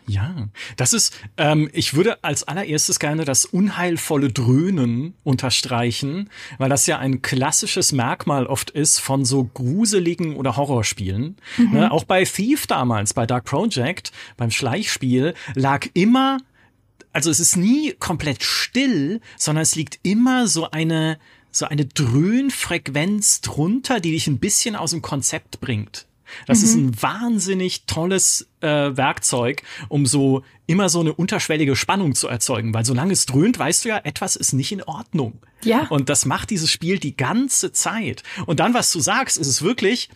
Ja, 0.08 0.48
das 0.76 0.92
ist, 0.92 1.18
ähm, 1.36 1.68
ich 1.72 1.94
würde 1.94 2.22
als 2.22 2.44
allererstes 2.44 3.00
gerne 3.00 3.24
das 3.24 3.44
unheilvolle 3.44 4.32
Dröhnen 4.32 5.14
unterstreichen, 5.24 6.30
weil 6.58 6.68
das 6.68 6.86
ja 6.86 6.98
ein 6.98 7.22
klassisches 7.22 7.90
Merkmal 7.90 8.46
oft 8.46 8.70
ist 8.70 9.00
von 9.00 9.24
so 9.24 9.44
gruseligen 9.52 10.36
oder 10.36 10.56
Horrorspielen. 10.56 11.36
Ne, 11.72 11.90
auch 11.90 12.04
bei 12.04 12.24
Thief 12.24 12.68
damals, 12.68 13.14
bei 13.14 13.26
Dark 13.26 13.44
Project, 13.44 14.12
beim 14.36 14.52
Schleichspiel, 14.52 15.34
lag 15.54 15.86
immer, 15.94 16.38
also 17.12 17.28
es 17.30 17.40
ist 17.40 17.56
nie 17.56 17.92
komplett 17.98 18.44
still, 18.44 19.20
sondern 19.36 19.62
es 19.62 19.74
liegt 19.74 19.98
immer 20.04 20.46
so 20.46 20.70
eine, 20.70 21.18
so 21.50 21.66
eine 21.66 21.84
Dröhnfrequenz 21.84 23.40
drunter, 23.40 23.98
die 23.98 24.12
dich 24.12 24.28
ein 24.28 24.38
bisschen 24.38 24.76
aus 24.76 24.92
dem 24.92 25.02
Konzept 25.02 25.60
bringt. 25.60 26.06
Das 26.46 26.62
ist 26.62 26.74
ein 26.74 27.00
wahnsinnig 27.02 27.86
tolles 27.86 28.48
äh, 28.60 28.96
Werkzeug, 28.96 29.62
um 29.88 30.06
so 30.06 30.42
immer 30.66 30.88
so 30.88 31.00
eine 31.00 31.12
unterschwellige 31.12 31.76
Spannung 31.76 32.14
zu 32.14 32.28
erzeugen, 32.28 32.74
weil 32.74 32.84
solange 32.84 33.12
es 33.12 33.26
dröhnt, 33.26 33.58
weißt 33.58 33.84
du 33.84 33.88
ja, 33.90 34.00
etwas 34.02 34.36
ist 34.36 34.52
nicht 34.52 34.72
in 34.72 34.82
Ordnung. 34.82 35.38
Ja. 35.62 35.86
Und 35.88 36.08
das 36.08 36.26
macht 36.26 36.50
dieses 36.50 36.70
Spiel 36.70 36.98
die 36.98 37.16
ganze 37.16 37.72
Zeit. 37.72 38.22
Und 38.46 38.60
dann, 38.60 38.74
was 38.74 38.90
du 38.92 39.00
sagst, 39.00 39.38
ist 39.38 39.46
es 39.46 39.62
wirklich, 39.62 40.10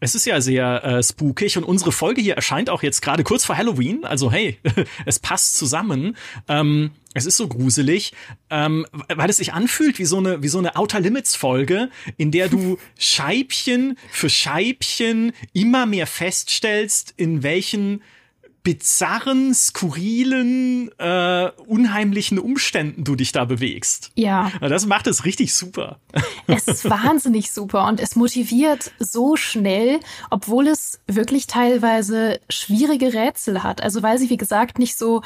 es 0.00 0.14
ist 0.14 0.26
ja 0.26 0.40
sehr 0.40 0.84
äh, 0.84 1.02
spookig 1.02 1.56
und 1.56 1.64
unsere 1.64 1.92
Folge 1.92 2.20
hier 2.20 2.34
erscheint 2.34 2.68
auch 2.68 2.82
jetzt 2.82 3.00
gerade 3.00 3.24
kurz 3.24 3.44
vor 3.44 3.56
Halloween. 3.56 4.04
Also 4.04 4.30
hey, 4.30 4.58
es 5.06 5.18
passt 5.18 5.56
zusammen. 5.56 6.16
Ähm, 6.48 6.90
es 7.14 7.26
ist 7.26 7.36
so 7.36 7.46
gruselig, 7.46 8.12
ähm, 8.50 8.86
weil 9.08 9.30
es 9.30 9.36
sich 9.36 9.52
anfühlt 9.52 9.98
wie 9.98 10.04
so 10.04 10.18
eine 10.18 10.42
wie 10.42 10.48
so 10.48 10.58
eine 10.58 10.76
Outer 10.76 11.00
Limits 11.00 11.36
Folge, 11.36 11.90
in 12.16 12.32
der 12.32 12.48
du 12.48 12.78
Scheibchen 12.98 13.96
für 14.10 14.28
Scheibchen 14.28 15.32
immer 15.52 15.86
mehr 15.86 16.06
feststellst, 16.06 17.14
in 17.16 17.42
welchen 17.42 18.02
bizarren, 18.64 19.54
skurrilen, 19.54 20.90
äh, 20.98 21.50
unheimlichen 21.66 22.38
Umständen 22.38 23.04
du 23.04 23.14
dich 23.14 23.30
da 23.30 23.44
bewegst. 23.44 24.10
Ja. 24.14 24.50
Das 24.60 24.86
macht 24.86 25.06
es 25.06 25.24
richtig 25.24 25.54
super. 25.54 26.00
Es 26.46 26.68
ist 26.68 26.88
wahnsinnig 26.88 27.52
super 27.52 27.86
und 27.86 28.00
es 28.00 28.16
motiviert 28.16 28.92
so 28.98 29.34
schnell, 29.34 29.98
obwohl 30.30 30.68
es 30.68 31.00
wirklich 31.06 31.46
teilweise 31.46 32.38
schwierige 32.50 33.14
Rätsel 33.14 33.62
hat. 33.62 33.82
Also 33.82 34.02
weil 34.02 34.18
sie, 34.18 34.28
wie 34.28 34.36
gesagt, 34.36 34.78
nicht 34.78 34.96
so 34.96 35.22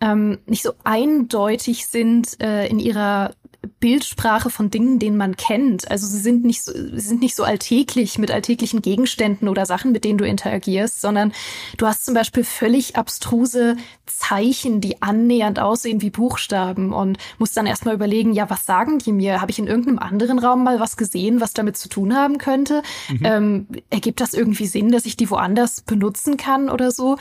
ähm, 0.00 0.38
nicht 0.46 0.62
so 0.62 0.72
eindeutig 0.84 1.86
sind 1.86 2.40
äh, 2.40 2.66
in 2.68 2.78
ihrer 2.78 3.32
Bildsprache 3.80 4.50
von 4.50 4.70
Dingen, 4.70 4.98
denen 4.98 5.16
man 5.16 5.36
kennt. 5.36 5.90
Also 5.90 6.06
sie 6.06 6.18
sind 6.18 6.44
nicht 6.44 6.62
so, 6.62 6.72
sie 6.72 7.00
sind 7.00 7.20
nicht 7.20 7.34
so 7.34 7.44
alltäglich 7.44 8.18
mit 8.18 8.30
alltäglichen 8.30 8.80
Gegenständen 8.80 9.48
oder 9.48 9.66
Sachen, 9.66 9.92
mit 9.92 10.04
denen 10.04 10.18
du 10.18 10.26
interagierst, 10.26 11.00
sondern 11.00 11.32
du 11.76 11.86
hast 11.86 12.04
zum 12.04 12.14
Beispiel 12.14 12.44
völlig 12.44 12.96
abstruse 12.96 13.76
Zeichen, 14.18 14.80
die 14.80 15.02
annähernd 15.02 15.58
aussehen 15.58 16.02
wie 16.02 16.10
Buchstaben 16.10 16.92
und 16.92 17.18
musst 17.38 17.56
dann 17.56 17.66
erstmal 17.66 17.94
überlegen, 17.94 18.32
ja, 18.32 18.48
was 18.50 18.66
sagen 18.66 18.98
die 18.98 19.12
mir? 19.12 19.40
Habe 19.40 19.50
ich 19.50 19.58
in 19.58 19.66
irgendeinem 19.66 19.98
anderen 19.98 20.38
Raum 20.38 20.64
mal 20.64 20.80
was 20.80 20.96
gesehen, 20.96 21.40
was 21.40 21.52
damit 21.52 21.76
zu 21.76 21.88
tun 21.88 22.14
haben 22.16 22.38
könnte? 22.38 22.82
Mhm. 23.08 23.20
Ähm, 23.24 23.66
ergibt 23.90 24.20
das 24.20 24.34
irgendwie 24.34 24.66
Sinn, 24.66 24.92
dass 24.92 25.06
ich 25.06 25.16
die 25.16 25.30
woanders 25.30 25.80
benutzen 25.82 26.36
kann 26.36 26.68
oder 26.68 26.90
so? 26.90 27.16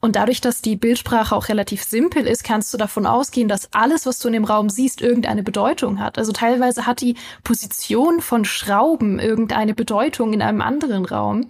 Und 0.00 0.16
dadurch, 0.16 0.40
dass 0.40 0.62
die 0.62 0.76
Bildsprache 0.76 1.34
auch 1.34 1.48
relativ 1.48 1.82
simpel 1.82 2.26
ist, 2.26 2.44
kannst 2.44 2.72
du 2.72 2.78
davon 2.78 3.06
ausgehen, 3.06 3.48
dass 3.48 3.68
alles, 3.72 4.06
was 4.06 4.18
du 4.18 4.28
in 4.28 4.34
dem 4.34 4.44
Raum 4.44 4.70
siehst, 4.70 5.00
irgendeine 5.00 5.42
Bedeutung 5.42 6.00
hat. 6.00 6.18
Also 6.18 6.32
teilweise 6.32 6.86
hat 6.86 7.00
die 7.00 7.16
Position 7.42 8.20
von 8.20 8.44
Schrauben 8.44 9.18
irgendeine 9.18 9.74
Bedeutung 9.74 10.32
in 10.32 10.42
einem 10.42 10.60
anderen 10.60 11.04
Raum. 11.04 11.46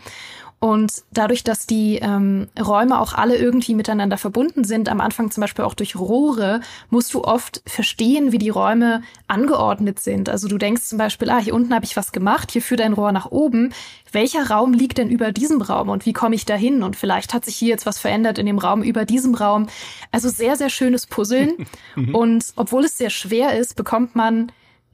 Und 0.65 1.03
dadurch, 1.13 1.45
dass 1.45 1.67
die 1.67 1.99
ähm, 2.01 2.49
Räume 2.59 2.99
auch 2.99 3.13
alle 3.13 3.37
irgendwie 3.37 3.75
miteinander 3.75 4.17
verbunden 4.17 4.65
sind, 4.65 4.89
am 4.89 5.03
Anfang 5.03 5.31
zum 5.31 5.43
Beispiel 5.43 5.63
auch 5.63 5.75
durch 5.75 5.95
Rohre, 5.95 6.63
musst 6.89 7.13
du 7.13 7.23
oft 7.23 7.61
verstehen, 7.67 8.33
wie 8.33 8.39
die 8.39 8.49
Räume 8.49 9.03
angeordnet 9.29 10.01
sind. 10.01 10.31
Also 10.31 10.49
du 10.49 10.57
denkst 10.57 10.85
zum 10.85 10.97
Beispiel, 10.97 11.29
ah, 11.29 11.39
hier 11.39 11.53
unten 11.53 11.75
habe 11.75 11.85
ich 11.85 11.99
was 11.99 12.13
gemacht, 12.13 12.51
hier 12.51 12.63
führt 12.63 12.81
ein 12.81 12.95
Rohr 12.95 13.13
nach 13.13 13.31
oben. 13.31 13.75
Welcher 14.11 14.49
Raum 14.49 14.73
liegt 14.73 14.97
denn 14.97 15.11
über 15.11 15.33
diesem 15.33 15.61
Raum 15.61 15.91
und 15.91 16.07
wie 16.07 16.15
komme 16.15 16.35
ich 16.35 16.47
da 16.47 16.55
hin? 16.55 16.83
Und 16.83 16.97
vielleicht 16.97 17.35
hat 17.35 17.45
sich 17.45 17.57
hier 17.57 17.69
jetzt 17.69 17.85
was 17.85 17.99
verändert 17.99 18.39
in 18.39 18.47
dem 18.47 18.57
Raum 18.57 18.83
über 18.83 19.05
diesem 19.05 19.35
Raum. 19.35 19.67
Also 20.13 20.31
sehr, 20.31 20.57
sehr 20.57 20.71
schönes 20.71 21.07
Puzzeln. 21.07 21.53
Mhm. 21.97 22.15
und 22.15 22.45
obwohl 22.57 22.85
es 22.85 22.97
sehr 22.97 23.11
schwer 23.11 23.59
ist, 23.59 23.77
bekommt 23.77 24.17
man 24.17 24.51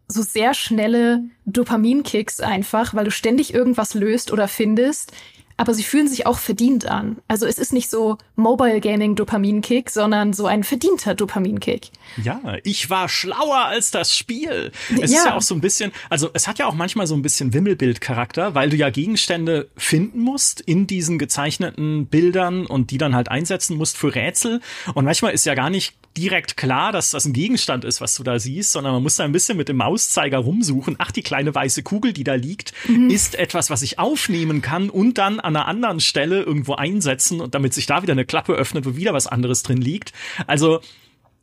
so 0.09 0.23
sehr 0.23 0.55
schnelle 0.55 1.23
Dopaminkicks 1.47 2.41
einfach, 2.41 2.95
weil 2.95 3.05
du 3.05 3.11
ständig 3.11 3.55
irgendwas 3.55 3.95
löst 3.95 4.33
oder 4.33 4.49
findest, 4.49 5.13
aber 5.61 5.75
sie 5.75 5.83
fühlen 5.83 6.09
sich 6.09 6.25
auch 6.25 6.39
verdient 6.39 6.87
an. 6.87 7.19
Also 7.29 7.45
es 7.45 7.59
ist 7.59 7.75
nicht 7.75 7.91
so 7.91 8.17
Mobile 8.35 8.81
Gaming 8.81 9.15
Dopaminkick, 9.15 9.91
sondern 9.91 10.33
so 10.33 10.47
ein 10.47 10.65
verdienter 10.65 11.15
Dopaminkick. 11.15 11.91
Ja, 12.25 12.41
ich 12.65 12.89
war 12.89 13.11
schlauer 13.11 13.67
als 13.67 13.91
das 13.91 14.17
Spiel. 14.17 14.73
Es 14.89 15.11
ja. 15.11 15.19
ist 15.19 15.25
ja 15.27 15.37
auch 15.37 15.43
so 15.43 15.55
ein 15.55 15.61
bisschen, 15.61 15.93
also 16.09 16.31
es 16.33 16.49
hat 16.49 16.59
ja 16.59 16.65
auch 16.65 16.73
manchmal 16.73 17.07
so 17.07 17.15
ein 17.15 17.21
bisschen 17.21 17.53
Wimmelbildcharakter, 17.53 18.55
weil 18.55 18.71
du 18.71 18.77
ja 18.77 18.89
Gegenstände 18.89 19.69
finden 19.77 20.21
musst 20.21 20.63
in 20.63 20.87
diesen 20.87 21.19
gezeichneten 21.19 22.07
Bildern 22.07 22.65
und 22.65 22.91
die 22.91 22.97
dann 22.97 23.15
halt 23.15 23.31
einsetzen 23.31 23.77
musst 23.77 23.99
für 23.99 24.15
Rätsel. 24.15 24.63
Und 24.95 25.05
manchmal 25.05 25.35
ist 25.35 25.45
ja 25.45 25.55
gar 25.55 25.69
nicht 25.69 25.95
direkt 26.17 26.57
klar, 26.57 26.93
dass 26.93 27.11
das 27.11 27.25
ein 27.25 27.33
Gegenstand 27.33 27.85
ist, 27.85 28.01
was 28.01 28.17
du 28.17 28.23
da 28.23 28.39
siehst, 28.39 28.73
sondern 28.73 28.95
man 28.95 29.03
muss 29.03 29.17
da 29.17 29.25
ein 29.25 29.33
bisschen 29.33 29.57
mit 29.57 29.69
dem 29.69 29.77
Mauszeiger 29.77 30.39
rumsuchen. 30.39 30.97
Ach, 30.99 31.13
die 31.13 31.23
kleine 31.23 31.55
weiße 31.55 31.83
Kugel, 31.83 32.13
die 32.13 32.25
da 32.25 32.35
liegt, 32.35 32.73
mhm. 32.89 33.11
ist 33.11 33.37
etwas, 33.37 33.71
was 33.71 33.83
ich 33.83 33.99
aufnehmen 33.99 34.61
kann 34.61 34.91
und 34.91 35.19
dann 35.19 35.39
an 35.41 35.57
einer 35.57 35.67
anderen 35.67 36.01
Stelle 36.01 36.43
irgendwo 36.43 36.75
einsetzen 36.75 37.41
und 37.41 37.55
damit 37.55 37.75
sich 37.75 37.87
da 37.87 38.03
wieder 38.03 38.13
eine 38.13 38.25
Klappe 38.25 38.55
öffnet, 38.55 38.87
wo 38.87 38.97
wieder 38.97 39.15
was 39.15 39.27
anderes 39.27 39.63
drin 39.63 39.81
liegt. 39.81 40.13
Also 40.47 40.81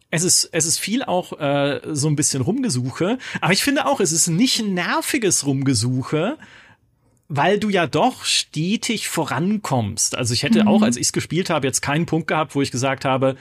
es 0.09 0.23
ist, 0.23 0.49
es 0.51 0.65
ist 0.65 0.79
viel 0.79 1.03
auch 1.03 1.39
äh, 1.39 1.81
so 1.91 2.07
ein 2.07 2.15
bisschen 2.15 2.41
Rumgesuche, 2.41 3.17
aber 3.41 3.53
ich 3.53 3.63
finde 3.63 3.85
auch, 3.85 3.99
es 3.99 4.11
ist 4.11 4.27
nicht 4.27 4.59
ein 4.59 4.73
nerviges 4.73 5.45
Rumgesuche, 5.45 6.37
weil 7.29 7.59
du 7.59 7.69
ja 7.69 7.87
doch 7.87 8.23
stetig 8.23 9.09
vorankommst. 9.09 10.17
Also 10.17 10.33
ich 10.33 10.43
hätte 10.43 10.63
mhm. 10.63 10.67
auch, 10.69 10.81
als 10.81 10.95
ich 10.95 11.07
es 11.07 11.13
gespielt 11.13 11.49
habe, 11.49 11.67
jetzt 11.67 11.81
keinen 11.81 12.05
Punkt 12.05 12.27
gehabt, 12.27 12.55
wo 12.55 12.61
ich 12.61 12.71
gesagt 12.71 13.03
habe, 13.03 13.35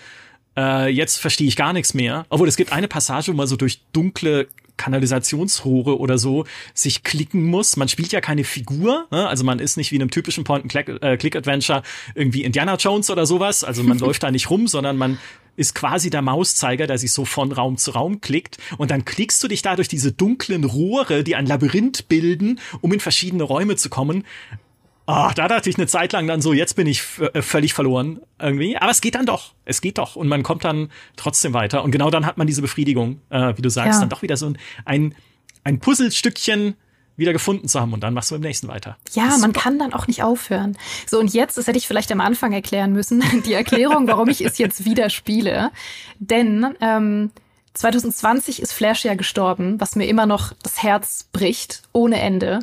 äh, 0.56 0.88
jetzt 0.88 1.18
verstehe 1.18 1.48
ich 1.48 1.56
gar 1.56 1.72
nichts 1.72 1.94
mehr. 1.94 2.26
Obwohl 2.28 2.48
es 2.48 2.56
gibt 2.56 2.72
eine 2.72 2.88
Passage, 2.88 3.32
wo 3.32 3.36
man 3.36 3.46
so 3.46 3.56
durch 3.56 3.80
dunkle 3.92 4.48
Kanalisationsrohre 4.76 5.98
oder 5.98 6.18
so 6.18 6.44
sich 6.74 7.02
klicken 7.02 7.44
muss. 7.44 7.76
Man 7.76 7.88
spielt 7.88 8.12
ja 8.12 8.20
keine 8.20 8.44
Figur, 8.44 9.06
ne? 9.10 9.28
also 9.28 9.44
man 9.44 9.58
ist 9.58 9.76
nicht 9.76 9.90
wie 9.90 9.96
in 9.96 10.02
einem 10.02 10.10
typischen 10.10 10.44
Point-and-Click-Adventure 10.44 11.78
äh, 11.78 11.82
irgendwie 12.14 12.44
Indiana 12.44 12.76
Jones 12.76 13.10
oder 13.10 13.26
sowas. 13.26 13.64
Also 13.64 13.82
man 13.82 13.98
läuft 14.00 14.22
da 14.22 14.30
nicht 14.30 14.50
rum, 14.50 14.68
sondern 14.68 14.96
man 14.96 15.18
ist 15.56 15.74
quasi 15.74 16.10
der 16.10 16.20
Mauszeiger, 16.20 16.86
der 16.86 16.98
sich 16.98 17.12
so 17.12 17.24
von 17.24 17.50
Raum 17.50 17.78
zu 17.78 17.92
Raum 17.92 18.20
klickt. 18.20 18.58
Und 18.76 18.90
dann 18.90 19.06
klickst 19.06 19.42
du 19.42 19.48
dich 19.48 19.62
da 19.62 19.74
durch 19.74 19.88
diese 19.88 20.12
dunklen 20.12 20.64
Rohre, 20.64 21.24
die 21.24 21.34
ein 21.34 21.46
Labyrinth 21.46 22.08
bilden, 22.08 22.60
um 22.82 22.92
in 22.92 23.00
verschiedene 23.00 23.42
Räume 23.42 23.76
zu 23.76 23.88
kommen. 23.88 24.24
Ah, 25.08 25.28
oh, 25.28 25.32
da 25.34 25.46
dachte 25.46 25.70
ich 25.70 25.76
eine 25.76 25.86
Zeit 25.86 26.12
lang 26.12 26.26
dann 26.26 26.42
so, 26.42 26.52
jetzt 26.52 26.74
bin 26.74 26.88
ich 26.88 27.02
äh, 27.20 27.40
völlig 27.40 27.74
verloren 27.74 28.20
irgendwie. 28.40 28.76
Aber 28.76 28.90
es 28.90 29.00
geht 29.00 29.14
dann 29.14 29.24
doch. 29.24 29.54
Es 29.64 29.80
geht 29.80 29.98
doch. 29.98 30.16
Und 30.16 30.26
man 30.26 30.42
kommt 30.42 30.64
dann 30.64 30.90
trotzdem 31.14 31.54
weiter. 31.54 31.84
Und 31.84 31.92
genau 31.92 32.10
dann 32.10 32.26
hat 32.26 32.38
man 32.38 32.48
diese 32.48 32.60
Befriedigung, 32.60 33.20
äh, 33.30 33.56
wie 33.56 33.62
du 33.62 33.70
sagst, 33.70 33.94
ja. 33.94 34.00
dann 34.00 34.08
doch 34.08 34.22
wieder 34.22 34.36
so 34.36 34.52
ein, 34.84 35.14
ein 35.62 35.78
Puzzlestückchen 35.78 36.74
wieder 37.16 37.32
gefunden 37.32 37.68
zu 37.68 37.80
haben 37.80 37.92
und 37.92 38.00
dann 38.00 38.14
machst 38.14 38.30
du 38.30 38.34
beim 38.34 38.42
nächsten 38.42 38.68
weiter. 38.68 38.98
Ja, 39.12 39.36
man 39.38 39.52
kann 39.52 39.78
dann 39.78 39.94
auch 39.94 40.06
nicht 40.06 40.22
aufhören. 40.22 40.76
So, 41.06 41.18
und 41.18 41.32
jetzt, 41.32 41.56
das 41.56 41.66
hätte 41.66 41.78
ich 41.78 41.86
vielleicht 41.86 42.12
am 42.12 42.20
Anfang 42.20 42.52
erklären 42.52 42.92
müssen, 42.92 43.22
die 43.46 43.54
Erklärung, 43.54 44.06
warum 44.06 44.28
ich 44.28 44.44
es 44.44 44.58
jetzt 44.58 44.84
wieder 44.84 45.08
spiele. 45.08 45.70
Denn 46.18 46.74
ähm, 46.80 47.30
2020 47.74 48.60
ist 48.60 48.72
Flash 48.72 49.04
ja 49.04 49.14
gestorben, 49.14 49.80
was 49.80 49.96
mir 49.96 50.06
immer 50.06 50.26
noch 50.26 50.52
das 50.62 50.82
Herz 50.82 51.28
bricht, 51.32 51.82
ohne 51.92 52.20
Ende 52.20 52.60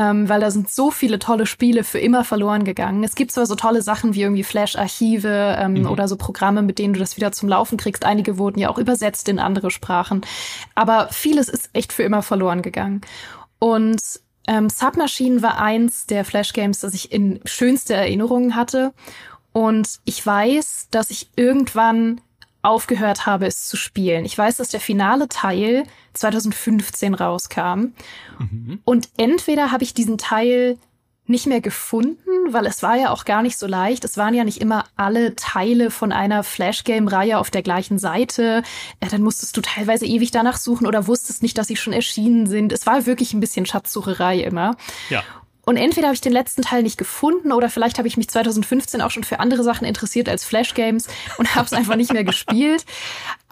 ähm, 0.00 0.30
weil 0.30 0.40
da 0.40 0.50
sind 0.50 0.70
so 0.70 0.90
viele 0.90 1.18
tolle 1.18 1.44
Spiele 1.44 1.84
für 1.84 1.98
immer 1.98 2.24
verloren 2.24 2.64
gegangen. 2.64 3.04
Es 3.04 3.14
gibt 3.14 3.32
zwar 3.32 3.44
so 3.44 3.54
tolle 3.54 3.82
Sachen 3.82 4.14
wie 4.14 4.22
irgendwie 4.22 4.44
Flash-Archive 4.44 5.56
ähm, 5.58 5.74
mhm. 5.74 5.86
oder 5.86 6.08
so 6.08 6.16
Programme, 6.16 6.62
mit 6.62 6.78
denen 6.78 6.94
du 6.94 7.00
das 7.00 7.18
wieder 7.18 7.32
zum 7.32 7.50
Laufen 7.50 7.76
kriegst. 7.76 8.06
Einige 8.06 8.38
wurden 8.38 8.58
ja 8.58 8.70
auch 8.70 8.78
übersetzt 8.78 9.28
in 9.28 9.38
andere 9.38 9.70
Sprachen, 9.70 10.22
aber 10.74 11.08
vieles 11.10 11.50
ist 11.50 11.68
echt 11.74 11.92
für 11.92 12.02
immer 12.02 12.22
verloren 12.22 12.62
gegangen. 12.62 13.02
Und 13.58 14.00
ähm, 14.46 14.70
Submachine 14.70 15.42
war 15.42 15.60
eins 15.60 16.06
der 16.06 16.24
Flash-Games, 16.24 16.80
das 16.80 16.94
ich 16.94 17.12
in 17.12 17.40
schönste 17.44 17.92
Erinnerungen 17.92 18.56
hatte. 18.56 18.94
Und 19.52 20.00
ich 20.06 20.24
weiß, 20.24 20.88
dass 20.90 21.10
ich 21.10 21.28
irgendwann 21.36 22.22
aufgehört 22.62 23.26
habe, 23.26 23.46
es 23.46 23.66
zu 23.66 23.76
spielen. 23.76 24.24
Ich 24.24 24.36
weiß, 24.36 24.56
dass 24.56 24.68
der 24.68 24.80
finale 24.80 25.28
Teil 25.28 25.84
2015 26.14 27.14
rauskam. 27.14 27.92
Mhm. 28.38 28.80
Und 28.84 29.08
entweder 29.16 29.72
habe 29.72 29.84
ich 29.84 29.94
diesen 29.94 30.18
Teil 30.18 30.78
nicht 31.30 31.46
mehr 31.46 31.60
gefunden, 31.60 32.18
weil 32.50 32.66
es 32.66 32.82
war 32.82 32.96
ja 32.96 33.10
auch 33.10 33.24
gar 33.24 33.42
nicht 33.42 33.56
so 33.56 33.66
leicht. 33.66 34.04
Es 34.04 34.16
waren 34.16 34.34
ja 34.34 34.44
nicht 34.44 34.60
immer 34.60 34.84
alle 34.96 35.36
Teile 35.36 35.90
von 35.90 36.12
einer 36.12 36.42
Flash-Game-Reihe 36.42 37.38
auf 37.38 37.50
der 37.50 37.62
gleichen 37.62 37.98
Seite. 37.98 38.62
Ja, 39.00 39.08
dann 39.08 39.22
musstest 39.22 39.56
du 39.56 39.60
teilweise 39.60 40.04
ewig 40.06 40.32
danach 40.32 40.56
suchen 40.56 40.86
oder 40.86 41.06
wusstest 41.06 41.42
nicht, 41.42 41.56
dass 41.56 41.68
sie 41.68 41.76
schon 41.76 41.92
erschienen 41.92 42.46
sind. 42.46 42.72
Es 42.72 42.84
war 42.84 43.06
wirklich 43.06 43.32
ein 43.32 43.40
bisschen 43.40 43.64
Schatzsucherei 43.64 44.40
immer. 44.40 44.76
Ja. 45.08 45.22
Und 45.70 45.76
entweder 45.76 46.08
habe 46.08 46.16
ich 46.16 46.20
den 46.20 46.32
letzten 46.32 46.62
Teil 46.62 46.82
nicht 46.82 46.98
gefunden 46.98 47.52
oder 47.52 47.70
vielleicht 47.70 47.98
habe 47.98 48.08
ich 48.08 48.16
mich 48.16 48.28
2015 48.28 49.00
auch 49.00 49.12
schon 49.12 49.22
für 49.22 49.38
andere 49.38 49.62
Sachen 49.62 49.84
interessiert 49.84 50.28
als 50.28 50.42
Flash 50.42 50.74
Games 50.74 51.06
und 51.38 51.54
habe 51.54 51.64
es 51.64 51.72
einfach 51.72 51.94
nicht 51.94 52.12
mehr 52.12 52.24
gespielt. 52.24 52.84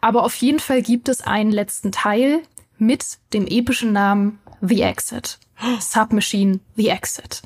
Aber 0.00 0.24
auf 0.24 0.34
jeden 0.34 0.58
Fall 0.58 0.82
gibt 0.82 1.08
es 1.08 1.20
einen 1.20 1.52
letzten 1.52 1.92
Teil 1.92 2.42
mit 2.76 3.18
dem 3.32 3.46
epischen 3.46 3.92
Namen 3.92 4.40
The 4.60 4.82
Exit. 4.82 5.38
Submachine 5.78 6.58
The 6.74 6.88
Exit. 6.88 7.42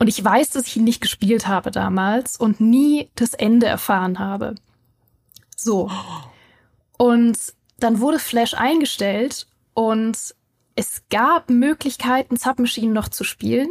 Und 0.00 0.08
ich 0.08 0.24
weiß, 0.24 0.50
dass 0.50 0.66
ich 0.66 0.76
ihn 0.76 0.82
nicht 0.82 1.00
gespielt 1.00 1.46
habe 1.46 1.70
damals 1.70 2.36
und 2.36 2.60
nie 2.60 3.10
das 3.14 3.32
Ende 3.32 3.66
erfahren 3.66 4.18
habe. 4.18 4.56
So. 5.54 5.88
Und 6.98 7.38
dann 7.78 8.00
wurde 8.00 8.18
Flash 8.18 8.54
eingestellt 8.54 9.46
und 9.72 10.34
es 10.76 11.02
gab 11.10 11.50
Möglichkeiten, 11.50 12.36
Submachine 12.36 12.92
noch 12.92 13.08
zu 13.08 13.24
spielen. 13.24 13.68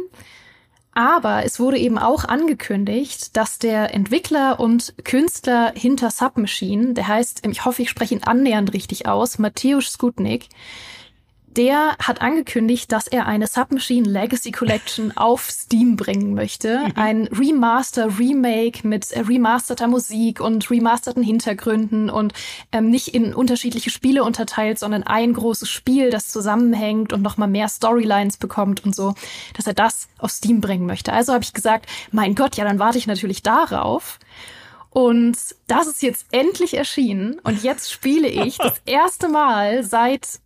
Aber 0.92 1.44
es 1.44 1.58
wurde 1.58 1.78
eben 1.78 1.98
auch 1.98 2.24
angekündigt, 2.24 3.36
dass 3.36 3.58
der 3.58 3.92
Entwickler 3.92 4.60
und 4.60 4.94
Künstler 5.02 5.72
hinter 5.74 6.10
Submachine, 6.10 6.94
der 6.94 7.08
heißt, 7.08 7.44
ich 7.48 7.64
hoffe, 7.64 7.82
ich 7.82 7.90
spreche 7.90 8.14
ihn 8.14 8.22
annähernd 8.22 8.72
richtig 8.72 9.08
aus, 9.08 9.40
Mateusz 9.40 9.90
Skutnik, 9.90 10.48
der 11.56 11.96
hat 11.98 12.20
angekündigt, 12.20 12.90
dass 12.90 13.06
er 13.06 13.26
eine 13.26 13.46
Submachine 13.46 14.08
Legacy 14.08 14.50
Collection 14.50 15.12
auf 15.16 15.50
Steam 15.50 15.96
bringen 15.96 16.34
möchte. 16.34 16.78
Mhm. 16.78 16.92
Ein 16.96 17.28
Remaster, 17.28 18.18
Remake 18.18 18.86
mit 18.86 19.06
remasterter 19.16 19.86
Musik 19.86 20.40
und 20.40 20.70
remasterten 20.70 21.22
Hintergründen 21.22 22.10
und 22.10 22.32
ähm, 22.72 22.90
nicht 22.90 23.08
in 23.08 23.34
unterschiedliche 23.34 23.90
Spiele 23.90 24.24
unterteilt, 24.24 24.78
sondern 24.78 25.02
ein 25.02 25.32
großes 25.32 25.68
Spiel, 25.68 26.10
das 26.10 26.28
zusammenhängt 26.28 27.12
und 27.12 27.22
nochmal 27.22 27.48
mehr 27.48 27.68
Storylines 27.68 28.36
bekommt 28.36 28.84
und 28.84 28.94
so, 28.94 29.14
dass 29.56 29.66
er 29.66 29.74
das 29.74 30.08
auf 30.18 30.30
Steam 30.30 30.60
bringen 30.60 30.86
möchte. 30.86 31.12
Also 31.12 31.32
habe 31.32 31.44
ich 31.44 31.52
gesagt, 31.52 31.86
mein 32.10 32.34
Gott, 32.34 32.56
ja, 32.56 32.64
dann 32.64 32.78
warte 32.78 32.98
ich 32.98 33.06
natürlich 33.06 33.42
darauf. 33.42 34.18
Und 34.90 35.36
das 35.66 35.88
ist 35.88 36.02
jetzt 36.02 36.26
endlich 36.30 36.74
erschienen 36.74 37.40
und 37.42 37.64
jetzt 37.64 37.90
spiele 37.90 38.28
ich 38.28 38.58
das 38.58 38.80
erste 38.86 39.28
Mal 39.28 39.82
seit 39.82 40.38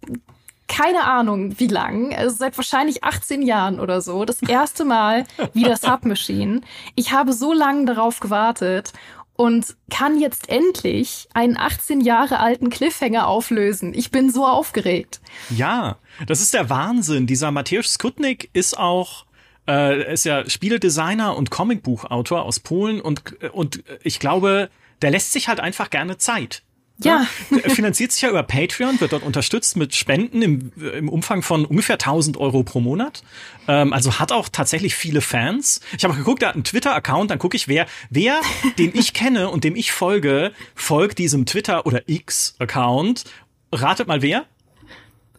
keine 0.69 1.05
Ahnung 1.05 1.59
wie 1.59 1.67
lang, 1.67 2.15
also 2.15 2.37
seit 2.37 2.57
wahrscheinlich 2.57 3.03
18 3.03 3.43
Jahren 3.43 3.81
oder 3.81 4.01
so, 4.01 4.25
das 4.25 4.43
erste 4.43 4.85
Mal 4.85 5.25
wieder 5.55 5.77
Submachine. 5.81 6.61
Ich 6.95 7.13
habe 7.13 7.33
so 7.33 7.53
lange 7.53 7.87
darauf 7.87 8.21
gewartet 8.21 8.93
und 9.35 9.77
kann 9.91 10.21
jetzt 10.21 10.49
endlich 10.49 11.29
einen 11.33 11.57
18 11.57 12.01
Jahre 12.01 12.41
alten 12.41 12.71
Cliffhanger 12.71 13.27
auflösen. 13.27 13.95
Ich 13.95 14.11
bin 14.11 14.31
so 14.31 14.47
aufgeregt. 14.47 15.21
Ja, 15.51 15.99
das 16.27 16.41
ist 16.41 16.55
der 16.55 16.69
Wahnsinn. 16.71 17.27
Dieser 17.27 17.51
Mateusz 17.51 17.95
Skutnik 17.95 18.51
ist 18.53 18.77
auch 18.77 19.27
äh, 19.69 20.13
ist 20.13 20.25
ja 20.25 20.49
Spieledesigner 20.49 21.37
und 21.37 21.51
Comicbuchautor 21.51 22.43
aus 22.43 22.59
Polen 22.59 23.01
und 23.01 23.43
und 23.53 23.85
ich 24.03 24.19
glaube, 24.19 24.71
der 25.03 25.11
lässt 25.13 25.33
sich 25.33 25.49
halt 25.49 25.61
einfach 25.61 25.91
gerne 25.91 26.19
Zeit. 26.19 26.63
Ja. 27.03 27.27
Er 27.63 27.71
finanziert 27.71 28.11
sich 28.11 28.23
ja 28.23 28.29
über 28.29 28.43
Patreon, 28.43 29.01
wird 29.01 29.13
dort 29.13 29.23
unterstützt 29.23 29.77
mit 29.77 29.95
Spenden 29.95 30.43
im, 30.43 30.73
im 30.77 31.09
Umfang 31.09 31.43
von 31.43 31.65
ungefähr 31.65 31.95
1000 31.95 32.37
Euro 32.37 32.65
pro 32.65 32.81
Monat. 32.81 33.23
Ähm, 33.69 33.93
also 33.93 34.19
hat 34.19 34.33
auch 34.33 34.49
tatsächlich 34.49 34.97
viele 34.97 35.21
Fans. 35.21 35.81
Ich 35.97 36.05
habe 36.05 36.15
geguckt, 36.15 36.43
er 36.43 36.49
hat 36.49 36.55
einen 36.57 36.65
Twitter-Account, 36.65 37.31
dann 37.31 37.39
gucke 37.39 37.57
ich, 37.57 37.69
wer, 37.69 37.87
wer, 38.11 38.41
den 38.79 38.97
ich 38.97 39.13
kenne 39.13 39.51
und 39.51 39.63
dem 39.63 39.77
ich 39.77 39.93
folge, 39.93 40.53
folgt 40.75 41.19
diesem 41.19 41.47
Twitter- 41.47 41.87
oder 41.87 42.03
X-Account. 42.09 43.25
Ratet 43.71 44.09
mal 44.09 44.23
wer? 44.23 44.47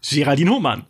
Geraldine 0.01 0.51
Hohmann. 0.51 0.85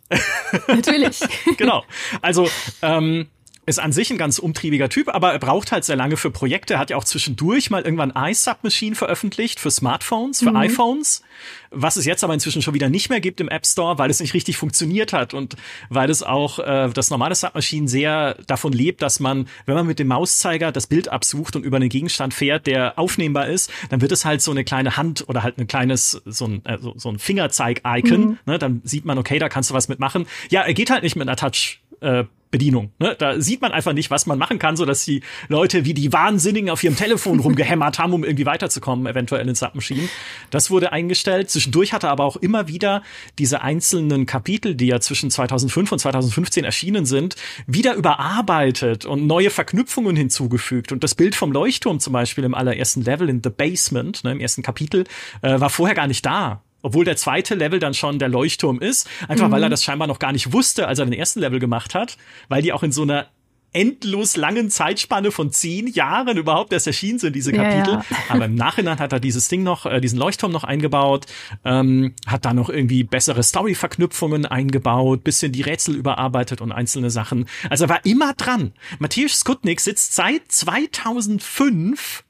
Natürlich. 0.68 1.20
genau. 1.56 1.84
Also, 2.22 2.48
ähm, 2.82 3.26
ist 3.66 3.78
an 3.78 3.92
sich 3.92 4.10
ein 4.10 4.18
ganz 4.18 4.38
umtriebiger 4.38 4.88
Typ, 4.88 5.08
aber 5.08 5.32
er 5.32 5.38
braucht 5.38 5.70
halt 5.70 5.84
sehr 5.84 5.96
lange 5.96 6.16
für 6.16 6.30
Projekte. 6.30 6.74
Er 6.74 6.80
hat 6.80 6.90
ja 6.90 6.96
auch 6.96 7.04
zwischendurch 7.04 7.70
mal 7.70 7.82
irgendwann 7.82 8.12
iSubmachine 8.16 8.96
veröffentlicht 8.96 9.60
für 9.60 9.70
Smartphones, 9.70 10.40
für 10.40 10.50
mhm. 10.50 10.56
iPhones, 10.56 11.22
was 11.70 11.96
es 11.96 12.06
jetzt 12.06 12.24
aber 12.24 12.34
inzwischen 12.34 12.62
schon 12.62 12.74
wieder 12.74 12.88
nicht 12.88 13.10
mehr 13.10 13.20
gibt 13.20 13.40
im 13.40 13.48
App 13.48 13.66
Store, 13.66 13.98
weil 13.98 14.10
es 14.10 14.18
nicht 14.18 14.34
richtig 14.34 14.56
funktioniert 14.56 15.12
hat 15.12 15.34
und 15.34 15.56
weil 15.88 16.10
es 16.10 16.22
auch 16.22 16.58
äh, 16.58 16.90
das 16.92 17.10
normale 17.10 17.34
Submachine 17.34 17.86
sehr 17.86 18.34
davon 18.46 18.72
lebt, 18.72 19.02
dass 19.02 19.20
man, 19.20 19.46
wenn 19.66 19.74
man 19.74 19.86
mit 19.86 19.98
dem 19.98 20.08
Mauszeiger 20.08 20.72
das 20.72 20.86
Bild 20.86 21.08
absucht 21.08 21.54
und 21.54 21.64
über 21.64 21.76
einen 21.76 21.90
Gegenstand 21.90 22.34
fährt, 22.34 22.66
der 22.66 22.98
aufnehmbar 22.98 23.48
ist, 23.48 23.70
dann 23.90 24.00
wird 24.00 24.10
es 24.10 24.24
halt 24.24 24.42
so 24.42 24.50
eine 24.50 24.64
kleine 24.64 24.96
Hand 24.96 25.28
oder 25.28 25.42
halt 25.42 25.58
ein 25.58 25.66
kleines, 25.66 26.22
so 26.24 26.46
ein, 26.46 26.64
äh, 26.64 26.78
so, 26.80 26.94
so 26.96 27.10
ein 27.10 27.18
Fingerzeig-Icon. 27.18 28.20
Mhm. 28.20 28.38
Ne? 28.46 28.58
Dann 28.58 28.80
sieht 28.84 29.04
man, 29.04 29.18
okay, 29.18 29.38
da 29.38 29.48
kannst 29.48 29.70
du 29.70 29.74
was 29.74 29.88
mitmachen. 29.88 30.26
Ja, 30.48 30.62
er 30.62 30.74
geht 30.74 30.90
halt 30.90 31.02
nicht 31.02 31.14
mit 31.14 31.28
einer 31.28 31.36
Touch 31.36 31.80
äh, 32.00 32.24
Bedienung. 32.50 32.92
Ne? 32.98 33.14
Da 33.18 33.40
sieht 33.40 33.60
man 33.60 33.70
einfach 33.70 33.92
nicht, 33.92 34.10
was 34.10 34.26
man 34.26 34.38
machen 34.38 34.58
kann, 34.58 34.76
so 34.76 34.84
dass 34.84 35.04
die 35.04 35.22
Leute 35.48 35.84
wie 35.84 35.94
die 35.94 36.12
Wahnsinnigen 36.12 36.70
auf 36.70 36.82
ihrem 36.82 36.96
Telefon 36.96 37.38
rumgehämmert 37.40 37.98
haben, 37.98 38.12
um 38.12 38.24
irgendwie 38.24 38.46
weiterzukommen, 38.46 39.06
eventuell 39.06 39.48
in 39.48 39.54
Submachine. 39.54 40.08
Das 40.50 40.70
wurde 40.70 40.92
eingestellt. 40.92 41.50
Zwischendurch 41.50 41.92
hatte 41.92 42.08
aber 42.08 42.24
auch 42.24 42.36
immer 42.36 42.66
wieder 42.66 43.02
diese 43.38 43.62
einzelnen 43.62 44.26
Kapitel, 44.26 44.74
die 44.74 44.86
ja 44.86 45.00
zwischen 45.00 45.30
2005 45.30 45.92
und 45.92 45.98
2015 46.00 46.64
erschienen 46.64 47.06
sind, 47.06 47.36
wieder 47.66 47.94
überarbeitet 47.94 49.04
und 49.04 49.26
neue 49.26 49.50
Verknüpfungen 49.50 50.16
hinzugefügt. 50.16 50.90
Und 50.90 51.04
das 51.04 51.14
Bild 51.14 51.36
vom 51.36 51.52
Leuchtturm 51.52 52.00
zum 52.00 52.12
Beispiel 52.12 52.44
im 52.44 52.54
allerersten 52.54 53.02
Level 53.02 53.28
in 53.28 53.40
The 53.44 53.50
Basement, 53.50 54.24
ne, 54.24 54.32
im 54.32 54.40
ersten 54.40 54.62
Kapitel, 54.62 55.04
äh, 55.42 55.60
war 55.60 55.70
vorher 55.70 55.94
gar 55.94 56.08
nicht 56.08 56.26
da 56.26 56.62
obwohl 56.82 57.04
der 57.04 57.16
zweite 57.16 57.54
Level 57.54 57.78
dann 57.78 57.94
schon 57.94 58.18
der 58.18 58.28
Leuchtturm 58.28 58.80
ist, 58.80 59.08
einfach 59.28 59.48
mhm. 59.48 59.52
weil 59.52 59.62
er 59.62 59.68
das 59.68 59.84
scheinbar 59.84 60.08
noch 60.08 60.18
gar 60.18 60.32
nicht 60.32 60.52
wusste, 60.52 60.88
als 60.88 60.98
er 60.98 61.06
den 61.06 61.12
ersten 61.12 61.40
Level 61.40 61.58
gemacht 61.58 61.94
hat, 61.94 62.16
weil 62.48 62.62
die 62.62 62.72
auch 62.72 62.82
in 62.82 62.92
so 62.92 63.02
einer 63.02 63.26
endlos 63.72 64.36
langen 64.36 64.70
Zeitspanne 64.70 65.30
von 65.30 65.52
zehn 65.52 65.86
Jahren 65.86 66.36
überhaupt 66.36 66.72
erst 66.72 66.86
erschienen 66.86 67.18
sind, 67.18 67.36
diese 67.36 67.52
Kapitel. 67.52 67.94
Ja, 67.94 68.04
ja. 68.08 68.16
Aber 68.28 68.46
im 68.46 68.54
Nachhinein 68.54 68.98
hat 68.98 69.12
er 69.12 69.20
dieses 69.20 69.48
Ding 69.48 69.62
noch, 69.62 69.86
äh, 69.86 70.00
diesen 70.00 70.18
Leuchtturm 70.18 70.50
noch 70.50 70.64
eingebaut, 70.64 71.26
ähm, 71.64 72.14
hat 72.26 72.44
da 72.44 72.52
noch 72.52 72.68
irgendwie 72.68 73.04
bessere 73.04 73.42
Story-Verknüpfungen 73.42 74.46
eingebaut, 74.46 75.22
bisschen 75.22 75.52
die 75.52 75.62
Rätsel 75.62 75.94
überarbeitet 75.94 76.60
und 76.60 76.72
einzelne 76.72 77.10
Sachen. 77.10 77.46
Also 77.68 77.84
er 77.84 77.90
war 77.90 78.04
immer 78.04 78.34
dran. 78.34 78.72
Matthias 78.98 79.38
Skutnik 79.38 79.80
sitzt 79.80 80.14
seit 80.14 80.50
2005 80.50 82.24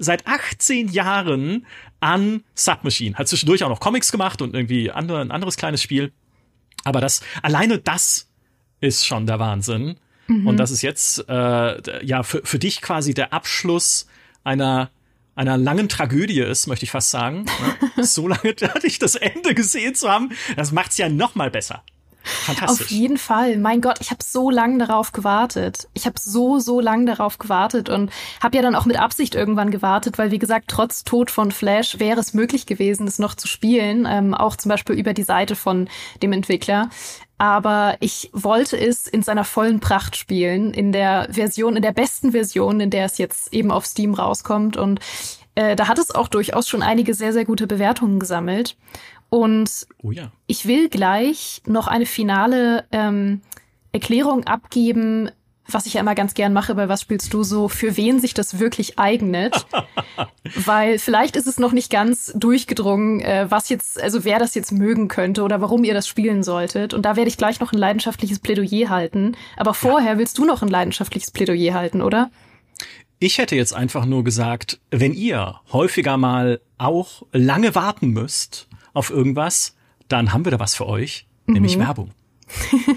seit 0.00 0.26
18 0.26 0.88
Jahren 0.88 1.66
an 2.00 2.42
Submachine. 2.54 3.16
Hat 3.16 3.28
zwischendurch 3.28 3.62
auch 3.62 3.68
noch 3.68 3.80
Comics 3.80 4.10
gemacht 4.10 4.42
und 4.42 4.54
irgendwie 4.54 4.90
andere, 4.90 5.20
ein 5.20 5.30
anderes 5.30 5.56
kleines 5.56 5.82
Spiel. 5.82 6.12
Aber 6.84 7.00
das, 7.00 7.20
alleine 7.42 7.78
das 7.78 8.28
ist 8.80 9.06
schon 9.06 9.26
der 9.26 9.38
Wahnsinn. 9.38 9.96
Mhm. 10.26 10.46
Und 10.46 10.56
das 10.56 10.70
ist 10.70 10.82
jetzt 10.82 11.28
äh, 11.28 12.04
ja 12.04 12.22
für, 12.22 12.40
für 12.44 12.58
dich 12.58 12.80
quasi 12.80 13.14
der 13.14 13.32
Abschluss 13.32 14.06
einer 14.42 14.90
einer 15.36 15.56
langen 15.56 15.88
Tragödie 15.88 16.40
ist, 16.40 16.66
möchte 16.66 16.84
ich 16.84 16.90
fast 16.90 17.10
sagen. 17.10 17.46
so 18.02 18.28
lange 18.28 18.54
hatte 18.60 18.86
ich 18.86 18.98
das 18.98 19.14
Ende 19.14 19.54
gesehen 19.54 19.94
zu 19.94 20.10
haben, 20.10 20.32
das 20.56 20.70
macht's 20.70 20.98
ja 20.98 21.08
noch 21.08 21.34
mal 21.34 21.50
besser. 21.50 21.82
Fantastisch. 22.22 22.86
Auf 22.86 22.90
jeden 22.90 23.16
Fall. 23.16 23.56
Mein 23.56 23.80
Gott, 23.80 23.98
ich 24.00 24.10
habe 24.10 24.22
so 24.22 24.50
lange 24.50 24.78
darauf 24.78 25.12
gewartet. 25.12 25.88
Ich 25.94 26.06
habe 26.06 26.18
so, 26.18 26.58
so 26.58 26.80
lange 26.80 27.06
darauf 27.06 27.38
gewartet 27.38 27.88
und 27.88 28.10
habe 28.42 28.56
ja 28.56 28.62
dann 28.62 28.74
auch 28.74 28.86
mit 28.86 28.98
Absicht 28.98 29.34
irgendwann 29.34 29.70
gewartet, 29.70 30.18
weil 30.18 30.30
wie 30.30 30.38
gesagt, 30.38 30.66
trotz 30.68 31.04
Tod 31.04 31.30
von 31.30 31.50
Flash 31.50 31.98
wäre 31.98 32.20
es 32.20 32.34
möglich 32.34 32.66
gewesen, 32.66 33.06
es 33.06 33.18
noch 33.18 33.34
zu 33.34 33.48
spielen, 33.48 34.06
ähm, 34.08 34.34
auch 34.34 34.56
zum 34.56 34.68
Beispiel 34.68 34.96
über 34.96 35.14
die 35.14 35.22
Seite 35.22 35.56
von 35.56 35.88
dem 36.22 36.32
Entwickler. 36.32 36.90
Aber 37.38 37.96
ich 38.00 38.28
wollte 38.34 38.78
es 38.78 39.06
in 39.06 39.22
seiner 39.22 39.44
vollen 39.44 39.80
Pracht 39.80 40.14
spielen, 40.14 40.74
in 40.74 40.92
der 40.92 41.26
Version, 41.30 41.74
in 41.74 41.82
der 41.82 41.92
besten 41.92 42.32
Version, 42.32 42.80
in 42.80 42.90
der 42.90 43.06
es 43.06 43.16
jetzt 43.16 43.54
eben 43.54 43.70
auf 43.70 43.86
Steam 43.86 44.12
rauskommt. 44.12 44.76
Und 44.76 45.00
äh, 45.54 45.74
da 45.74 45.88
hat 45.88 45.98
es 45.98 46.14
auch 46.14 46.28
durchaus 46.28 46.68
schon 46.68 46.82
einige 46.82 47.14
sehr, 47.14 47.32
sehr 47.32 47.46
gute 47.46 47.66
Bewertungen 47.66 48.18
gesammelt. 48.18 48.76
Und 49.30 49.86
oh 50.02 50.10
ja. 50.10 50.32
ich 50.46 50.66
will 50.66 50.88
gleich 50.88 51.62
noch 51.64 51.86
eine 51.86 52.06
finale 52.06 52.84
ähm, 52.92 53.40
Erklärung 53.92 54.44
abgeben, 54.44 55.30
was 55.72 55.86
ich 55.86 55.94
ja 55.94 56.00
immer 56.00 56.16
ganz 56.16 56.34
gern 56.34 56.52
mache, 56.52 56.74
bei 56.74 56.88
was 56.88 57.02
spielst 57.02 57.32
du 57.32 57.42
so, 57.42 57.68
für 57.68 57.96
wen 57.96 58.20
sich 58.20 58.34
das 58.34 58.58
wirklich 58.58 58.98
eignet. 58.98 59.66
Weil 60.56 60.98
vielleicht 60.98 61.36
ist 61.36 61.46
es 61.46 61.58
noch 61.58 61.72
nicht 61.72 61.90
ganz 61.90 62.32
durchgedrungen, 62.34 63.20
äh, 63.20 63.46
was 63.48 63.68
jetzt, 63.68 64.00
also 64.00 64.24
wer 64.24 64.38
das 64.38 64.54
jetzt 64.54 64.72
mögen 64.72 65.08
könnte 65.08 65.42
oder 65.42 65.60
warum 65.60 65.84
ihr 65.84 65.94
das 65.94 66.08
spielen 66.08 66.42
solltet. 66.42 66.92
Und 66.92 67.02
da 67.02 67.16
werde 67.16 67.28
ich 67.28 67.36
gleich 67.36 67.60
noch 67.60 67.72
ein 67.72 67.78
leidenschaftliches 67.78 68.40
Plädoyer 68.40 68.88
halten. 68.88 69.36
Aber 69.56 69.74
vorher 69.74 70.12
ja. 70.12 70.18
willst 70.18 70.38
du 70.38 70.44
noch 70.44 70.62
ein 70.62 70.68
leidenschaftliches 70.68 71.30
Plädoyer 71.30 71.74
halten, 71.74 72.02
oder? 72.02 72.30
Ich 73.18 73.38
hätte 73.38 73.54
jetzt 73.54 73.74
einfach 73.74 74.06
nur 74.06 74.24
gesagt, 74.24 74.80
wenn 74.90 75.12
ihr 75.12 75.60
häufiger 75.72 76.16
mal 76.16 76.60
auch 76.78 77.22
lange 77.32 77.74
warten 77.74 78.08
müsst, 78.08 78.66
auf 78.92 79.10
irgendwas, 79.10 79.76
dann 80.08 80.32
haben 80.32 80.44
wir 80.44 80.52
da 80.52 80.58
was 80.58 80.74
für 80.74 80.86
euch, 80.86 81.26
mhm. 81.46 81.54
nämlich 81.54 81.78
Werbung. 81.78 82.10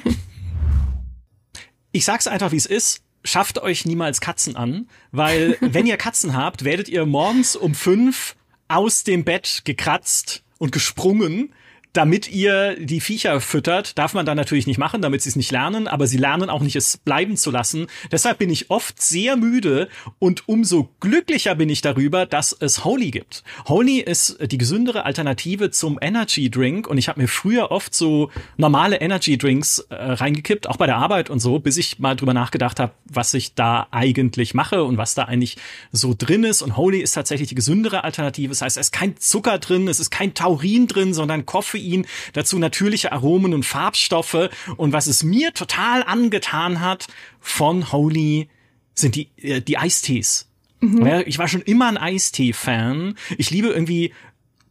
ich 1.92 2.06
sag's 2.06 2.28
einfach, 2.28 2.52
wie 2.52 2.58
es 2.58 2.66
ist. 2.66 3.04
Schafft 3.26 3.60
euch 3.60 3.86
niemals 3.86 4.20
Katzen 4.20 4.56
an, 4.56 4.90
weil 5.12 5.58
wenn 5.62 5.86
ihr 5.86 5.98
Katzen 5.98 6.36
habt, 6.36 6.64
werdet 6.64 6.90
ihr 6.90 7.06
morgens 7.06 7.56
um 7.56 7.76
fünf 7.76 8.36
aus 8.68 9.04
dem 9.04 9.24
Bett 9.24 9.62
gekratzt 9.66 10.44
und 10.58 10.72
gesprungen, 10.72 11.54
damit 11.94 12.30
ihr 12.30 12.76
die 12.80 13.00
Viecher 13.00 13.40
füttert, 13.40 14.00
darf 14.00 14.16
man 14.16 14.26
dann 14.26 14.36
natürlich 14.36 14.66
nicht 14.66 14.80
machen, 14.80 15.04
damit 15.04 15.22
sie 15.22 15.30
es 15.30 15.36
nicht 15.36 15.52
lernen, 15.52 15.88
aber 15.88 16.08
sie 16.08 16.18
lernen 16.18 16.50
auch 16.50 16.62
nicht, 16.62 16.76
es 16.76 16.98
bleiben 16.98 17.38
zu 17.38 17.52
lassen. 17.52 17.86
Deshalb 18.12 18.40
bin 18.40 18.50
ich 18.50 18.72
oft 18.72 19.00
sehr 19.00 19.38
müde 19.38 19.88
und 20.18 20.50
umso 20.50 20.90
glücklicher 21.00 21.54
bin 21.54 21.70
ich 21.70 21.82
darüber, 21.82 22.26
dass 22.26 22.52
es 22.52 22.84
Holy 22.84 23.12
gibt. 23.12 23.44
Holy 23.68 24.00
ist 24.00 24.38
die 24.52 24.58
gesündere 24.58 25.06
Alternative 25.06 25.70
zum 25.70 26.00
Energy 26.02 26.50
Drink 26.50 26.88
und 26.88 26.98
ich 26.98 27.10
habe 27.10 27.22
mir 27.22 27.28
früher 27.28 27.70
oft 27.70 27.94
so 27.94 28.32
normale 28.58 29.00
Energy 29.00 29.38
Drinks 29.38 29.80
äh, 29.90 29.94
reingekippt, 29.96 30.68
auch 30.68 30.78
bei 30.78 30.88
der 30.88 30.98
Arbeit 30.98 31.30
und 31.30 31.40
so, 31.40 31.60
bis 31.60 31.78
ich 31.78 32.00
mal 32.00 32.16
drüber 32.16 32.34
nachgedacht 32.34 32.80
habe, 32.80 32.94
was 33.06 33.36
ich 33.36 33.54
da 33.54 33.88
eigentlich 33.92 34.56
mache 34.56 34.84
und 34.84 34.98
was 34.98 35.14
da 35.14 35.26
eigentlich 35.26 35.58
so 35.92 36.16
drin 36.18 36.44
ist. 36.44 36.64
Und 36.64 36.76
Holy 36.76 37.02
ist 37.02 37.14
tatsächlich 37.14 37.50
die 37.50 37.56
gesündere 37.56 38.04
Alternative. 38.04 38.50
Das 38.50 38.64
heißt, 38.64 38.78
es 38.78 38.88
ist 38.88 38.94
kein 38.94 39.16
Zucker 39.18 39.60
drin, 39.60 39.88
es 39.88 40.00
ist 40.00 40.10
kein 40.10 40.34
Taurin 40.34 40.88
drin, 40.88 41.14
sondern 41.14 41.46
Koffein 41.46 41.83
Koffein, 41.84 42.06
dazu 42.34 42.60
natürliche 42.60 43.12
Aromen 43.12 43.54
und 43.54 43.66
Farbstoffe. 43.66 44.50
Und 44.78 44.94
was 44.94 45.08
es 45.08 45.24
mir 45.24 45.54
total 45.54 46.04
angetan 46.04 46.80
hat 46.80 47.08
von 47.40 47.92
Holy 47.92 48.50
sind 48.94 49.16
die, 49.16 49.30
äh, 49.38 49.62
die 49.62 49.78
Eistees. 49.78 50.50
Mhm. 50.80 51.24
Ich 51.26 51.40
war 51.40 51.48
schon 51.48 51.62
immer 51.62 51.88
ein 51.88 51.98
Eistee-Fan. 51.98 53.16
Ich 53.38 53.50
liebe 53.50 53.70
irgendwie 53.70 54.14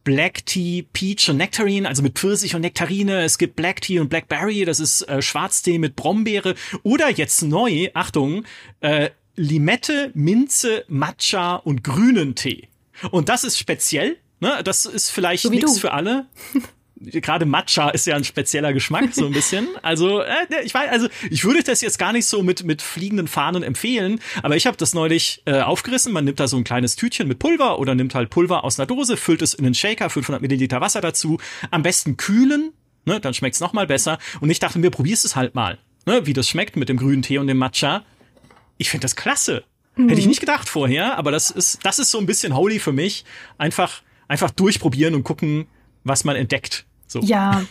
Black 0.03 0.45
Tea, 0.45 0.83
Peach 0.93 1.29
und 1.29 1.37
Nectarine, 1.37 1.87
also 1.87 2.03
mit 2.03 2.19
Pfirsich 2.19 2.55
und 2.55 2.61
Nektarine. 2.61 3.23
Es 3.23 3.37
gibt 3.37 3.55
Black 3.55 3.81
Tea 3.81 3.99
und 3.99 4.09
Blackberry, 4.09 4.65
das 4.65 4.79
ist 4.79 5.01
äh, 5.03 5.21
Schwarztee 5.21 5.79
mit 5.79 5.95
Brombeere. 5.95 6.55
Oder 6.83 7.09
jetzt 7.09 7.41
neu, 7.41 7.89
Achtung, 7.93 8.43
äh, 8.81 9.09
Limette, 9.35 10.11
Minze, 10.13 10.85
Matcha 10.87 11.55
und 11.55 11.83
grünen 11.83 12.35
Tee. 12.35 12.67
Und 13.11 13.29
das 13.29 13.43
ist 13.43 13.57
speziell. 13.57 14.17
Ne? 14.39 14.61
Das 14.63 14.85
ist 14.85 15.09
vielleicht 15.09 15.43
so 15.43 15.49
nichts 15.49 15.79
für 15.79 15.93
alle. 15.93 16.27
gerade 17.03 17.45
Matcha 17.45 17.89
ist 17.89 18.07
ja 18.07 18.15
ein 18.15 18.23
spezieller 18.23 18.73
Geschmack, 18.73 19.13
so 19.13 19.25
ein 19.25 19.31
bisschen. 19.33 19.67
Also, 19.81 20.21
äh, 20.21 20.45
ich 20.63 20.73
weiß, 20.73 20.91
also 20.91 21.07
ich 21.29 21.43
würde 21.43 21.63
das 21.63 21.81
jetzt 21.81 21.99
gar 21.99 22.13
nicht 22.13 22.25
so 22.25 22.43
mit, 22.43 22.63
mit 22.63 22.81
fliegenden 22.81 23.27
Fahnen 23.27 23.63
empfehlen, 23.63 24.19
aber 24.41 24.55
ich 24.55 24.65
habe 24.67 24.77
das 24.77 24.93
neulich 24.93 25.41
äh, 25.45 25.61
aufgerissen. 25.61 26.13
Man 26.13 26.25
nimmt 26.25 26.39
da 26.39 26.47
so 26.47 26.57
ein 26.57 26.63
kleines 26.63 26.95
Tütchen 26.95 27.27
mit 27.27 27.39
Pulver 27.39 27.79
oder 27.79 27.95
nimmt 27.95 28.15
halt 28.15 28.29
Pulver 28.29 28.63
aus 28.63 28.79
einer 28.79 28.87
Dose, 28.87 29.17
füllt 29.17 29.41
es 29.41 29.53
in 29.53 29.65
einen 29.65 29.75
Shaker, 29.75 30.09
500 30.09 30.41
Milliliter 30.41 30.81
Wasser 30.81 31.01
dazu, 31.01 31.39
am 31.71 31.83
besten 31.83 32.17
kühlen, 32.17 32.73
ne, 33.05 33.19
dann 33.19 33.33
schmeckt's 33.33 33.59
noch 33.59 33.73
mal 33.73 33.87
besser. 33.87 34.17
Und 34.41 34.49
ich 34.49 34.59
dachte 34.59 34.79
mir, 34.79 34.91
probierst 34.91 35.25
es 35.25 35.35
halt 35.35 35.55
mal, 35.55 35.77
ne, 36.05 36.25
wie 36.25 36.33
das 36.33 36.47
schmeckt 36.47 36.75
mit 36.75 36.89
dem 36.89 36.97
grünen 36.97 37.21
Tee 37.21 37.37
und 37.37 37.47
dem 37.47 37.57
Matcha. 37.57 38.03
Ich 38.77 38.89
finde 38.89 39.03
das 39.03 39.15
klasse. 39.15 39.63
Mhm. 39.95 40.09
Hätte 40.09 40.21
ich 40.21 40.27
nicht 40.27 40.39
gedacht 40.39 40.69
vorher, 40.69 41.17
aber 41.17 41.31
das 41.31 41.51
ist, 41.51 41.79
das 41.83 41.99
ist 41.99 42.11
so 42.11 42.17
ein 42.17 42.25
bisschen 42.25 42.55
holy 42.55 42.79
für 42.79 42.91
mich. 42.91 43.25
Einfach, 43.57 44.01
einfach 44.27 44.51
durchprobieren 44.51 45.15
und 45.15 45.23
gucken, 45.23 45.67
was 46.03 46.23
man 46.23 46.35
entdeckt. 46.35 46.85
So. 47.13 47.19
Ja, 47.19 47.63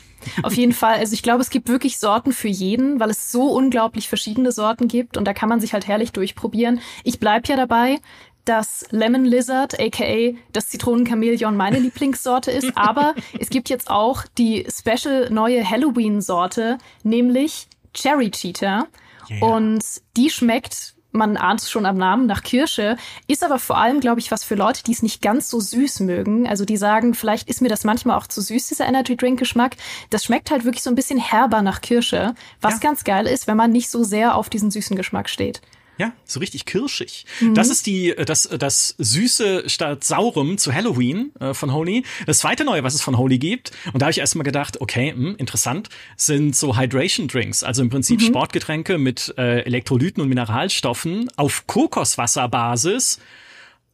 auf 0.45 0.55
jeden 0.55 0.73
Fall. 0.73 0.99
Also 0.99 1.15
ich 1.15 1.23
glaube, 1.23 1.43
es 1.43 1.51
gibt 1.51 1.69
wirklich 1.69 1.99
Sorten 1.99 2.33
für 2.33 2.49
jeden, 2.49 3.01
weil 3.01 3.11
es 3.11 3.33
so 3.33 3.51
unglaublich 3.53 4.09
verschiedene 4.09 4.53
Sorten 4.53 4.87
gibt 4.87 5.17
und 5.17 5.25
da 5.25 5.35
kann 5.35 5.49
man 5.49 5.61
sich 5.61 5.73
halt 5.73 5.89
herrlich 5.89 6.13
durchprobieren. 6.13 6.81
Ich 7.03 7.19
bleib 7.19 7.49
ja 7.49 7.57
dabei, 7.57 7.99
dass 8.45 8.85
Lemon 8.91 9.25
Lizard, 9.25 9.79
aka 9.81 10.37
das 10.53 10.69
Zitronenchamäleon, 10.69 11.57
meine 11.57 11.81
Lieblingssorte 11.81 12.53
ist. 12.53 12.71
Aber 12.77 13.15
es 13.39 13.51
gibt 13.51 13.69
jetzt 13.69 13.91
auch 13.91 14.25
die 14.39 14.67
special 14.69 15.29
neue 15.31 15.69
Halloween-Sorte, 15.69 16.79
nämlich 17.03 17.67
Cherry 17.93 18.31
Cheetah. 18.31 18.87
Yeah. 19.29 19.47
Und 19.47 19.85
die 20.17 20.31
schmeckt 20.31 20.95
man 21.13 21.37
ahnt 21.37 21.61
es 21.61 21.71
schon 21.71 21.87
am 21.87 21.97
Namen, 21.97 22.27
nach 22.27 22.43
Kirsche, 22.43 22.97
ist 23.29 23.45
aber 23.45 23.59
vor 23.59 23.79
allem, 23.79 24.01
glaube 24.01 24.21
ich, 24.21 24.31
was 24.31 24.45
für 24.45 24.55
Leute, 24.55 24.83
die 24.83 24.93
es 24.93 25.03
nicht 25.03 25.23
ganz 25.23 25.49
so 25.49 25.61
süß 25.61 26.01
mögen. 26.01 26.49
Also 26.49 26.65
die 26.65 26.77
sagen, 26.77 27.15
vielleicht 27.15 27.49
ist 27.49 27.63
mir 27.63 27.69
das 27.69 27.85
manchmal 27.85 28.19
auch 28.19 28.27
zu 28.27 28.41
süß, 28.41 28.69
dieser 28.69 28.87
Energy 28.87 29.17
Drink 29.17 29.39
Geschmack. 29.39 29.77
Das 30.11 30.25
schmeckt 30.25 30.51
halt 30.51 30.65
wirklich 30.65 30.83
so 30.83 30.91
ein 30.91 30.97
bisschen 30.97 31.19
herber 31.19 31.63
nach 31.63 31.81
Kirsche, 31.81 32.35
was 32.61 32.75
ja. 32.75 32.81
ganz 32.81 33.05
geil 33.05 33.27
ist, 33.27 33.47
wenn 33.47 33.57
man 33.57 33.73
nicht 33.73 33.91
so 33.91 34.03
sehr 34.03 34.37
auf 34.37 34.51
diesen 34.51 34.71
süßen 34.71 34.97
Geschmack 34.97 35.29
steht. 35.29 35.61
Ja, 36.03 36.13
so 36.25 36.41
richtig 36.41 36.67
kirschig. 36.67 37.27
Mhm. 37.39 37.55
Das 37.55 37.69
ist 37.69 37.87
die, 37.87 38.11
äh, 38.11 38.25
das, 38.25 38.49
das 38.59 38.97
Süße 38.99 39.69
statt 39.69 40.03
Saurem 40.03 40.59
zu 40.59 40.75
Halloween 40.75 41.31
äh, 41.39 41.55
von 41.55 41.73
Holy. 41.73 42.03
Das 42.27 42.41
zweite 42.41 42.65
Neue, 42.65 42.83
was 42.83 42.95
es 42.95 43.03
von 43.03 43.19
Holy 43.19 43.39
gibt, 43.39 43.71
und 43.93 44.01
da 44.03 44.07
habe 44.07 44.11
ich 44.11 44.19
erstmal 44.19 44.43
gedacht, 44.43 44.81
okay, 44.81 45.13
mh, 45.13 45.29
hm, 45.29 45.37
interessant, 45.37 45.91
sind 46.17 46.57
so 46.57 46.77
Hydration 46.77 47.29
Drinks, 47.29 47.63
also 47.63 47.83
im 47.83 47.91
Prinzip 47.91 48.21
mhm. 48.21 48.25
Sportgetränke 48.25 48.99
mit 48.99 49.33
äh, 49.39 49.61
Elektrolyten 49.61 50.21
und 50.21 50.29
Mineralstoffen 50.29 51.31
auf 51.37 51.69
Kokoswasserbasis 51.69 53.21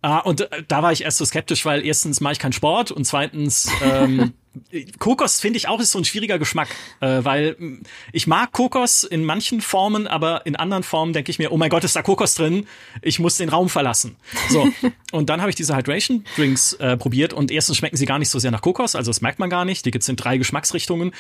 Ah, 0.00 0.18
und 0.20 0.40
äh, 0.40 0.62
da 0.68 0.82
war 0.82 0.92
ich 0.92 1.02
erst 1.02 1.18
so 1.18 1.24
skeptisch, 1.24 1.64
weil 1.64 1.84
erstens 1.84 2.20
mache 2.20 2.34
ich 2.34 2.38
keinen 2.38 2.52
Sport 2.52 2.92
und 2.92 3.04
zweitens 3.04 3.68
ähm, 3.82 4.32
Kokos 4.98 5.40
finde 5.40 5.56
ich 5.56 5.66
auch 5.66 5.80
ist 5.80 5.90
so 5.90 5.98
ein 5.98 6.04
schwieriger 6.04 6.38
Geschmack, 6.38 6.68
äh, 7.00 7.24
weil 7.24 7.56
hm, 7.58 7.82
ich 8.12 8.28
mag 8.28 8.52
Kokos 8.52 9.02
in 9.02 9.24
manchen 9.24 9.60
Formen, 9.60 10.06
aber 10.06 10.46
in 10.46 10.54
anderen 10.54 10.84
Formen 10.84 11.12
denke 11.12 11.30
ich 11.30 11.40
mir, 11.40 11.50
oh 11.50 11.56
mein 11.56 11.70
Gott, 11.70 11.82
ist 11.82 11.96
da 11.96 12.02
Kokos 12.02 12.34
drin, 12.34 12.66
ich 13.02 13.18
muss 13.18 13.38
den 13.38 13.48
Raum 13.48 13.68
verlassen. 13.68 14.16
So 14.50 14.68
und 15.12 15.30
dann 15.30 15.40
habe 15.40 15.50
ich 15.50 15.56
diese 15.56 15.76
Hydration 15.76 16.24
Drinks 16.36 16.74
äh, 16.74 16.96
probiert 16.96 17.32
und 17.32 17.50
erstens 17.50 17.78
schmecken 17.78 17.96
sie 17.96 18.06
gar 18.06 18.20
nicht 18.20 18.30
so 18.30 18.38
sehr 18.38 18.52
nach 18.52 18.62
Kokos, 18.62 18.94
also 18.94 19.10
das 19.10 19.20
merkt 19.20 19.40
man 19.40 19.50
gar 19.50 19.64
nicht. 19.64 19.84
Die 19.84 19.90
gibt's 19.90 20.08
in 20.08 20.16
drei 20.16 20.38
Geschmacksrichtungen 20.38 21.12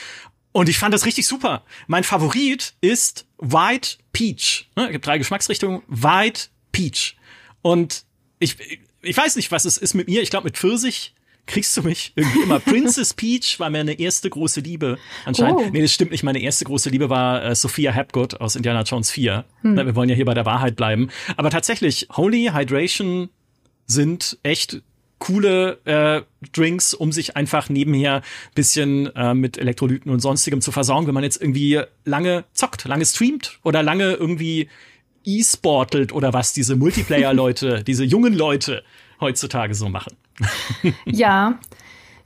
und 0.52 0.68
ich 0.68 0.78
fand 0.78 0.94
das 0.94 1.04
richtig 1.04 1.26
super. 1.26 1.64
Mein 1.88 2.04
Favorit 2.04 2.74
ist 2.80 3.26
White 3.38 3.96
Peach. 4.12 4.70
Ne, 4.76 4.86
es 4.86 4.92
gibt 4.92 5.06
drei 5.06 5.18
Geschmacksrichtungen. 5.18 5.82
White 5.88 6.48
Peach 6.72 7.16
und 7.62 8.04
ich, 8.38 8.56
ich 9.02 9.16
weiß 9.16 9.36
nicht, 9.36 9.50
was 9.52 9.64
es 9.64 9.78
ist 9.78 9.94
mit 9.94 10.08
mir. 10.08 10.22
Ich 10.22 10.30
glaube, 10.30 10.44
mit 10.44 10.56
Pfirsich 10.56 11.14
kriegst 11.46 11.76
du 11.76 11.82
mich 11.82 12.12
irgendwie 12.14 12.42
immer. 12.42 12.60
Princess 12.60 13.14
Peach 13.14 13.58
war 13.58 13.70
meine 13.70 13.98
erste 13.98 14.30
große 14.30 14.60
Liebe 14.60 14.98
anscheinend. 15.24 15.60
Oh. 15.60 15.70
Nee, 15.72 15.82
das 15.82 15.92
stimmt 15.92 16.12
nicht. 16.12 16.22
Meine 16.22 16.40
erste 16.40 16.64
große 16.64 16.90
Liebe 16.90 17.10
war 17.10 17.44
äh, 17.44 17.54
Sophia 17.54 17.92
Hapgood 17.94 18.40
aus 18.40 18.54
Indiana 18.54 18.82
Jones 18.82 19.10
4. 19.10 19.44
Hm. 19.62 19.76
Wir 19.76 19.96
wollen 19.96 20.08
ja 20.08 20.14
hier 20.14 20.26
bei 20.26 20.34
der 20.34 20.46
Wahrheit 20.46 20.76
bleiben. 20.76 21.08
Aber 21.36 21.50
tatsächlich, 21.50 22.08
Holy 22.16 22.50
Hydration 22.54 23.30
sind 23.86 24.38
echt 24.42 24.82
coole 25.18 25.78
äh, 25.84 26.22
Drinks, 26.52 26.94
um 26.94 27.10
sich 27.10 27.36
einfach 27.36 27.68
nebenher 27.68 28.22
bisschen 28.54 29.14
äh, 29.16 29.34
mit 29.34 29.58
Elektrolyten 29.58 30.12
und 30.12 30.20
sonstigem 30.20 30.60
zu 30.60 30.70
versorgen, 30.70 31.08
wenn 31.08 31.14
man 31.14 31.24
jetzt 31.24 31.40
irgendwie 31.40 31.80
lange 32.04 32.44
zockt, 32.52 32.84
lange 32.84 33.04
streamt 33.04 33.58
oder 33.64 33.82
lange 33.82 34.12
irgendwie 34.12 34.68
e-sportelt 35.24 36.12
oder 36.12 36.32
was 36.32 36.52
diese 36.52 36.76
Multiplayer-Leute, 36.76 37.82
diese 37.86 38.04
jungen 38.04 38.34
Leute 38.34 38.82
heutzutage 39.20 39.74
so 39.74 39.88
machen. 39.88 40.16
ja. 41.04 41.58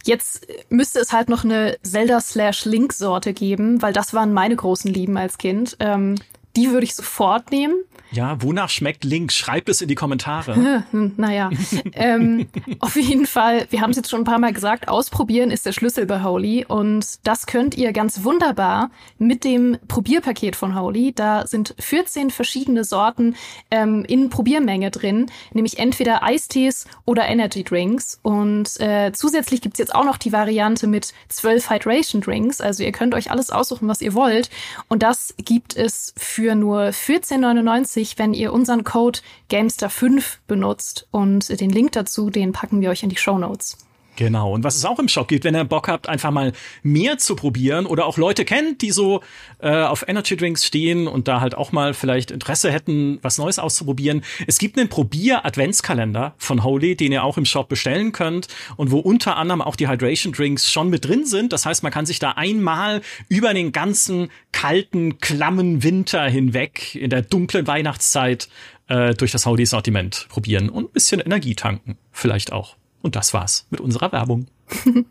Jetzt 0.05 0.49
müsste 0.69 0.99
es 0.99 1.13
halt 1.13 1.29
noch 1.29 1.45
eine 1.45 1.79
Zelda-Slash-Link-Sorte 1.83 3.33
geben, 3.33 3.81
weil 3.83 3.93
das 3.93 4.13
waren 4.13 4.33
meine 4.33 4.57
großen 4.57 4.93
Lieben 4.93 5.17
als 5.17 5.39
Kind. 5.39 5.77
Ähm, 5.79 6.17
die 6.57 6.71
würde 6.71 6.85
ich 6.85 6.95
sofort 6.95 7.51
nehmen. 7.51 7.75
Ja, 8.13 8.43
wonach 8.43 8.69
schmeckt 8.69 9.05
Link? 9.05 9.33
Schreibt 9.33 9.71
es 9.71 9.81
in 9.81 9.89
die 9.89 9.95
Kommentare. 9.95 10.85
naja, 11.17 11.51
ähm, 11.95 12.47
auf 12.79 12.95
jeden 12.97 13.27
Fall, 13.27 13.67
wir 13.71 13.81
haben 13.81 13.91
es 13.91 13.97
jetzt 13.97 14.11
schon 14.11 14.21
ein 14.21 14.25
paar 14.25 14.39
Mal 14.39 14.53
gesagt, 14.53 14.89
ausprobieren 14.89 15.51
ist 15.51 15.65
der 15.65 15.73
Schlüssel 15.73 16.05
bei 16.05 16.23
Holy 16.23 16.67
und 16.67 17.27
das 17.27 17.47
könnt 17.47 17.75
ihr 17.75 17.93
ganz 17.93 18.23
wunderbar 18.23 18.91
mit 19.19 19.45
dem 19.45 19.79
Probierpaket 19.89 20.57
von 20.57 20.79
Holy. 20.79 21.13
Da 21.15 21.47
sind 21.47 21.75
14 21.79 22.31
verschiedene 22.31 22.85
Sorten 22.85 23.35
ähm, 23.71 24.05
in 24.05 24.29
Probiermenge 24.29 24.91
drin, 24.91 25.31
nämlich 25.55 25.79
entweder 25.79 26.23
Eistees 26.23 26.87
oder 27.07 27.27
Energy 27.27 27.65
Drinks 27.65 28.19
und 28.21 28.79
äh, 28.79 29.13
zusätzlich 29.13 29.63
gibt's 29.63 29.79
jetzt 29.79 29.95
auch 29.95 30.05
noch 30.05 30.19
die 30.19 30.33
Variante 30.33 30.87
mit 30.87 31.15
12 31.31 31.71
Hydration 31.71 32.21
Drinks, 32.21 32.61
also 32.61 32.83
ihr 32.83 32.93
könnt 32.93 33.15
euch 33.15 33.31
alles 33.31 33.49
aussuchen, 33.49 33.89
was 33.89 34.03
ihr 34.03 34.13
wollt 34.13 34.51
und 34.89 35.03
das 35.03 35.35
gibt 35.39 35.75
es 35.77 36.13
für 36.19 36.42
nur 36.55 36.81
14,99 36.83 37.85
sich, 37.87 38.19
wenn 38.19 38.35
ihr 38.35 38.53
unseren 38.53 38.85
Code 38.85 39.21
Gamester5 39.51 40.39
benutzt 40.47 41.09
und 41.11 41.61
den 41.61 41.71
Link 41.71 41.93
dazu, 41.93 42.31
den 42.31 42.53
packen 42.53 42.81
wir 42.81 42.91
euch 42.91 43.03
in 43.03 43.09
die 43.09 43.17
Show 43.17 43.39
Notes. 43.39 43.79
Genau. 44.17 44.53
Und 44.53 44.63
was 44.63 44.77
es 44.77 44.85
auch 44.85 44.99
im 44.99 45.09
Shop 45.09 45.29
gibt, 45.29 45.45
wenn 45.45 45.55
ihr 45.55 45.65
Bock 45.65 45.89
habt, 45.89 46.09
einfach 46.09 46.31
mal 46.31 46.53
mehr 46.83 47.17
zu 47.17 47.35
probieren 47.35 47.87
oder 47.87 48.05
auch 48.05 48.19
Leute 48.19 48.45
kennt, 48.45 48.83
die 48.83 48.91
so 48.91 49.23
äh, 49.59 49.71
auf 49.71 50.07
Energy 50.07 50.37
Drinks 50.37 50.67
stehen 50.67 51.07
und 51.07 51.29
da 51.29 51.41
halt 51.41 51.55
auch 51.55 51.73
mal 51.73 51.95
vielleicht 51.95 52.31
Interesse 52.31 52.71
hätten, 52.71 53.19
was 53.23 53.39
Neues 53.39 53.59
auszuprobieren. 53.59 54.23
Es 54.47 54.59
gibt 54.59 54.79
einen 54.79 54.91
Probier-Adventskalender 54.91 56.35
von 56.37 56.63
Holy, 56.63 56.95
den 56.95 57.13
ihr 57.13 57.25
auch 57.25 57.39
im 57.39 57.47
Shop 57.47 57.69
bestellen 57.69 58.13
könnt 58.13 58.49
und 58.77 58.91
wo 58.91 58.99
unter 58.99 59.37
anderem 59.37 59.63
auch 59.63 59.77
die 59.77 59.89
Hydration 59.89 60.33
Drinks 60.35 60.71
schon 60.71 60.91
mit 60.91 61.07
drin 61.07 61.25
sind. 61.25 61.53
Das 61.55 61.65
heißt, 61.65 61.83
man 61.83 61.93
kann 61.93 62.05
sich 62.05 62.19
da 62.19 62.33
einmal 62.33 63.01
über 63.29 63.55
den 63.55 63.73
ganzen 63.73 64.29
kalten, 64.53 65.21
klammen 65.21 65.83
Winter 65.83 66.25
hinweg 66.29 66.95
in 66.95 67.09
der 67.09 67.23
dunklen 67.23 67.67
Weihnachtszeit 67.67 68.49
äh, 68.89 69.15
durch 69.15 69.33
das 69.33 69.47
Holy-Sortiment 69.47 70.27
probieren 70.29 70.69
und 70.69 70.91
ein 70.91 70.93
bisschen 70.93 71.21
Energie 71.21 71.55
tanken. 71.55 71.97
Vielleicht 72.13 72.53
auch. 72.53 72.77
Und 73.03 73.17
das 73.17 73.35
war's 73.35 73.67
mit 73.71 73.81
unserer 73.81 74.13
Werbung. 74.13 74.47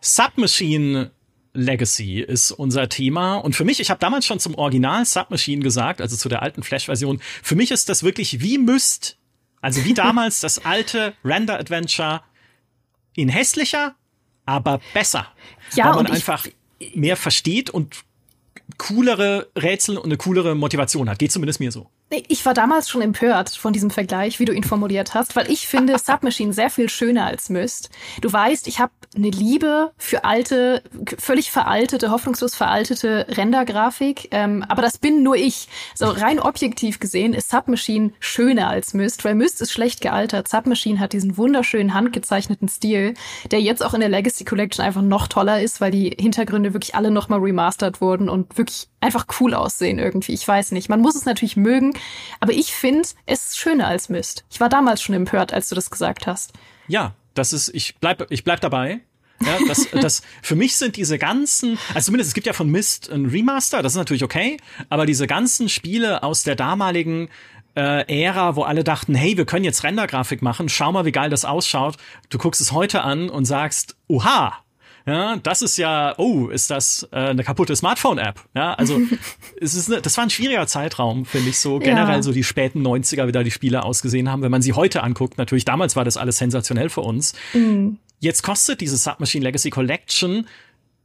Submachine 0.00 1.12
Legacy 1.54 2.20
ist 2.20 2.50
unser 2.50 2.88
Thema. 2.88 3.36
Und 3.36 3.54
für 3.54 3.64
mich, 3.64 3.80
ich 3.80 3.90
habe 3.90 4.00
damals 4.00 4.26
schon 4.26 4.40
zum 4.40 4.54
Original 4.56 5.06
Submachine 5.06 5.62
gesagt, 5.62 6.00
also 6.00 6.16
zu 6.16 6.28
der 6.28 6.42
alten 6.42 6.62
Flash-Version, 6.62 7.20
für 7.42 7.54
mich 7.54 7.70
ist 7.70 7.88
das 7.88 8.02
wirklich 8.02 8.40
wie 8.40 8.58
Myst, 8.58 9.16
also 9.60 9.84
wie 9.84 9.94
damals 9.94 10.40
das 10.40 10.64
alte 10.64 11.14
Render-Adventure 11.24 12.22
in 13.14 13.28
hässlicher, 13.28 13.94
aber 14.44 14.80
besser. 14.92 15.28
Ja, 15.74 15.86
weil 15.86 16.02
man 16.02 16.06
einfach 16.12 16.46
mehr 16.94 17.16
versteht 17.16 17.70
und 17.70 18.04
coolere 18.78 19.48
Rätsel 19.56 19.96
und 19.96 20.06
eine 20.06 20.16
coolere 20.16 20.54
Motivation 20.54 21.08
hat. 21.08 21.18
Geht 21.18 21.32
zumindest 21.32 21.60
mir 21.60 21.70
so. 21.70 21.88
Ich 22.10 22.44
war 22.46 22.54
damals 22.54 22.88
schon 22.88 23.02
empört 23.02 23.50
von 23.50 23.72
diesem 23.72 23.90
Vergleich, 23.90 24.38
wie 24.38 24.44
du 24.44 24.52
ihn 24.52 24.62
formuliert 24.62 25.14
hast, 25.14 25.34
weil 25.36 25.50
ich 25.50 25.66
finde 25.66 25.98
Submachine 26.04 26.52
sehr 26.52 26.70
viel 26.70 26.88
schöner 26.88 27.26
als 27.26 27.48
Myst. 27.48 27.90
Du 28.20 28.32
weißt, 28.32 28.68
ich 28.68 28.78
habe 28.78 28.92
eine 29.16 29.30
Liebe 29.30 29.92
für 29.96 30.24
alte, 30.24 30.82
völlig 31.18 31.50
veraltete, 31.50 32.10
hoffnungslos 32.10 32.54
veraltete 32.54 33.26
Rendergrafik, 33.30 34.28
ähm, 34.32 34.64
aber 34.68 34.82
das 34.82 34.98
bin 34.98 35.22
nur 35.22 35.36
ich. 35.36 35.68
So 35.94 36.06
rein 36.06 36.38
objektiv 36.40 37.00
gesehen 37.00 37.32
ist 37.32 37.50
Submachine 37.50 38.12
schöner 38.20 38.68
als 38.68 38.94
Myst, 38.94 39.24
weil 39.24 39.34
Myst 39.34 39.60
ist 39.60 39.72
schlecht 39.72 40.00
gealtert. 40.00 40.48
Submachine 40.48 41.00
hat 41.00 41.12
diesen 41.12 41.36
wunderschönen 41.36 41.94
handgezeichneten 41.94 42.68
Stil, 42.68 43.14
der 43.50 43.60
jetzt 43.60 43.84
auch 43.84 43.94
in 43.94 44.00
der 44.00 44.08
Legacy 44.08 44.44
Collection 44.44 44.84
einfach 44.84 45.02
noch 45.02 45.26
toller 45.26 45.62
ist, 45.62 45.80
weil 45.80 45.90
die 45.90 46.10
Hintergründe 46.10 46.74
wirklich 46.74 46.94
alle 46.94 47.10
nochmal 47.10 47.40
remastert 47.40 48.00
wurden 48.00 48.28
und 48.28 48.56
wirklich 48.58 48.88
einfach 49.04 49.26
cool 49.38 49.54
aussehen 49.54 49.98
irgendwie. 49.98 50.32
Ich 50.32 50.46
weiß 50.46 50.72
nicht. 50.72 50.88
Man 50.88 51.00
muss 51.00 51.14
es 51.14 51.24
natürlich 51.24 51.56
mögen, 51.56 51.92
aber 52.40 52.52
ich 52.52 52.72
finde 52.72 53.08
es 53.26 53.56
schöner 53.56 53.86
als 53.86 54.08
Mist. 54.08 54.44
Ich 54.50 54.60
war 54.60 54.68
damals 54.68 55.02
schon 55.02 55.14
empört, 55.14 55.52
als 55.52 55.68
du 55.68 55.74
das 55.74 55.90
gesagt 55.90 56.26
hast. 56.26 56.52
Ja, 56.88 57.14
Das 57.34 57.52
ist, 57.52 57.68
ich 57.74 57.96
bleib, 57.96 58.26
ich 58.30 58.44
bleib 58.44 58.60
dabei. 58.60 59.00
Ja, 59.40 59.58
das, 59.66 59.88
das, 59.90 60.22
für 60.42 60.54
mich 60.54 60.76
sind 60.76 60.96
diese 60.96 61.18
ganzen, 61.18 61.78
also 61.92 62.06
zumindest 62.06 62.28
es 62.28 62.34
gibt 62.34 62.46
ja 62.46 62.52
von 62.52 62.70
Mist 62.70 63.10
ein 63.10 63.26
Remaster, 63.26 63.82
das 63.82 63.92
ist 63.92 63.96
natürlich 63.96 64.22
okay, 64.22 64.56
aber 64.88 65.06
diese 65.06 65.26
ganzen 65.26 65.68
Spiele 65.68 66.22
aus 66.22 66.44
der 66.44 66.54
damaligen 66.54 67.28
äh, 67.76 68.22
Ära, 68.22 68.54
wo 68.54 68.62
alle 68.62 68.84
dachten, 68.84 69.14
hey, 69.16 69.36
wir 69.36 69.44
können 69.44 69.64
jetzt 69.64 69.82
Rendergrafik 69.82 70.40
machen, 70.40 70.68
schau 70.68 70.92
mal, 70.92 71.04
wie 71.04 71.12
geil 71.12 71.30
das 71.30 71.44
ausschaut. 71.44 71.96
Du 72.30 72.38
guckst 72.38 72.60
es 72.60 72.70
heute 72.70 73.02
an 73.02 73.28
und 73.28 73.44
sagst, 73.44 73.96
oha, 74.06 74.63
ja, 75.06 75.36
das 75.36 75.60
ist 75.60 75.76
ja, 75.76 76.14
oh, 76.16 76.48
ist 76.48 76.70
das 76.70 77.06
äh, 77.12 77.16
eine 77.16 77.44
kaputte 77.44 77.76
Smartphone-App? 77.76 78.40
Ja, 78.54 78.74
also 78.74 79.00
es 79.60 79.74
ist, 79.74 79.88
ne, 79.90 80.00
das 80.00 80.16
war 80.16 80.24
ein 80.24 80.30
schwieriger 80.30 80.66
Zeitraum, 80.66 81.26
finde 81.26 81.50
ich 81.50 81.58
so 81.58 81.78
generell 81.78 82.16
ja. 82.16 82.22
so 82.22 82.32
die 82.32 82.44
späten 82.44 82.86
90er, 82.86 83.26
wie 83.26 83.32
da 83.32 83.42
die 83.42 83.50
Spiele 83.50 83.82
ausgesehen 83.82 84.30
haben. 84.30 84.40
Wenn 84.42 84.50
man 84.50 84.62
sie 84.62 84.72
heute 84.72 85.02
anguckt, 85.02 85.36
natürlich 85.36 85.66
damals 85.66 85.94
war 85.94 86.04
das 86.04 86.16
alles 86.16 86.38
sensationell 86.38 86.88
für 86.88 87.02
uns. 87.02 87.34
Mhm. 87.52 87.98
Jetzt 88.20 88.42
kostet 88.42 88.80
diese 88.80 88.96
Submachine 88.96 89.44
Legacy 89.44 89.68
Collection 89.68 90.46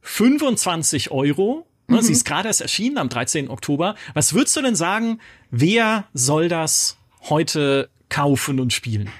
25 0.00 1.10
Euro. 1.10 1.66
Ne, 1.86 1.98
mhm. 1.98 2.02
Sie 2.02 2.12
ist 2.12 2.24
gerade 2.24 2.48
erst 2.48 2.62
erschienen 2.62 2.96
am 2.96 3.10
13. 3.10 3.50
Oktober. 3.50 3.96
Was 4.14 4.32
würdest 4.32 4.56
du 4.56 4.62
denn 4.62 4.76
sagen, 4.76 5.20
wer 5.50 6.04
soll 6.14 6.48
das 6.48 6.96
heute 7.28 7.90
kaufen 8.08 8.60
und 8.60 8.72
spielen? 8.72 9.10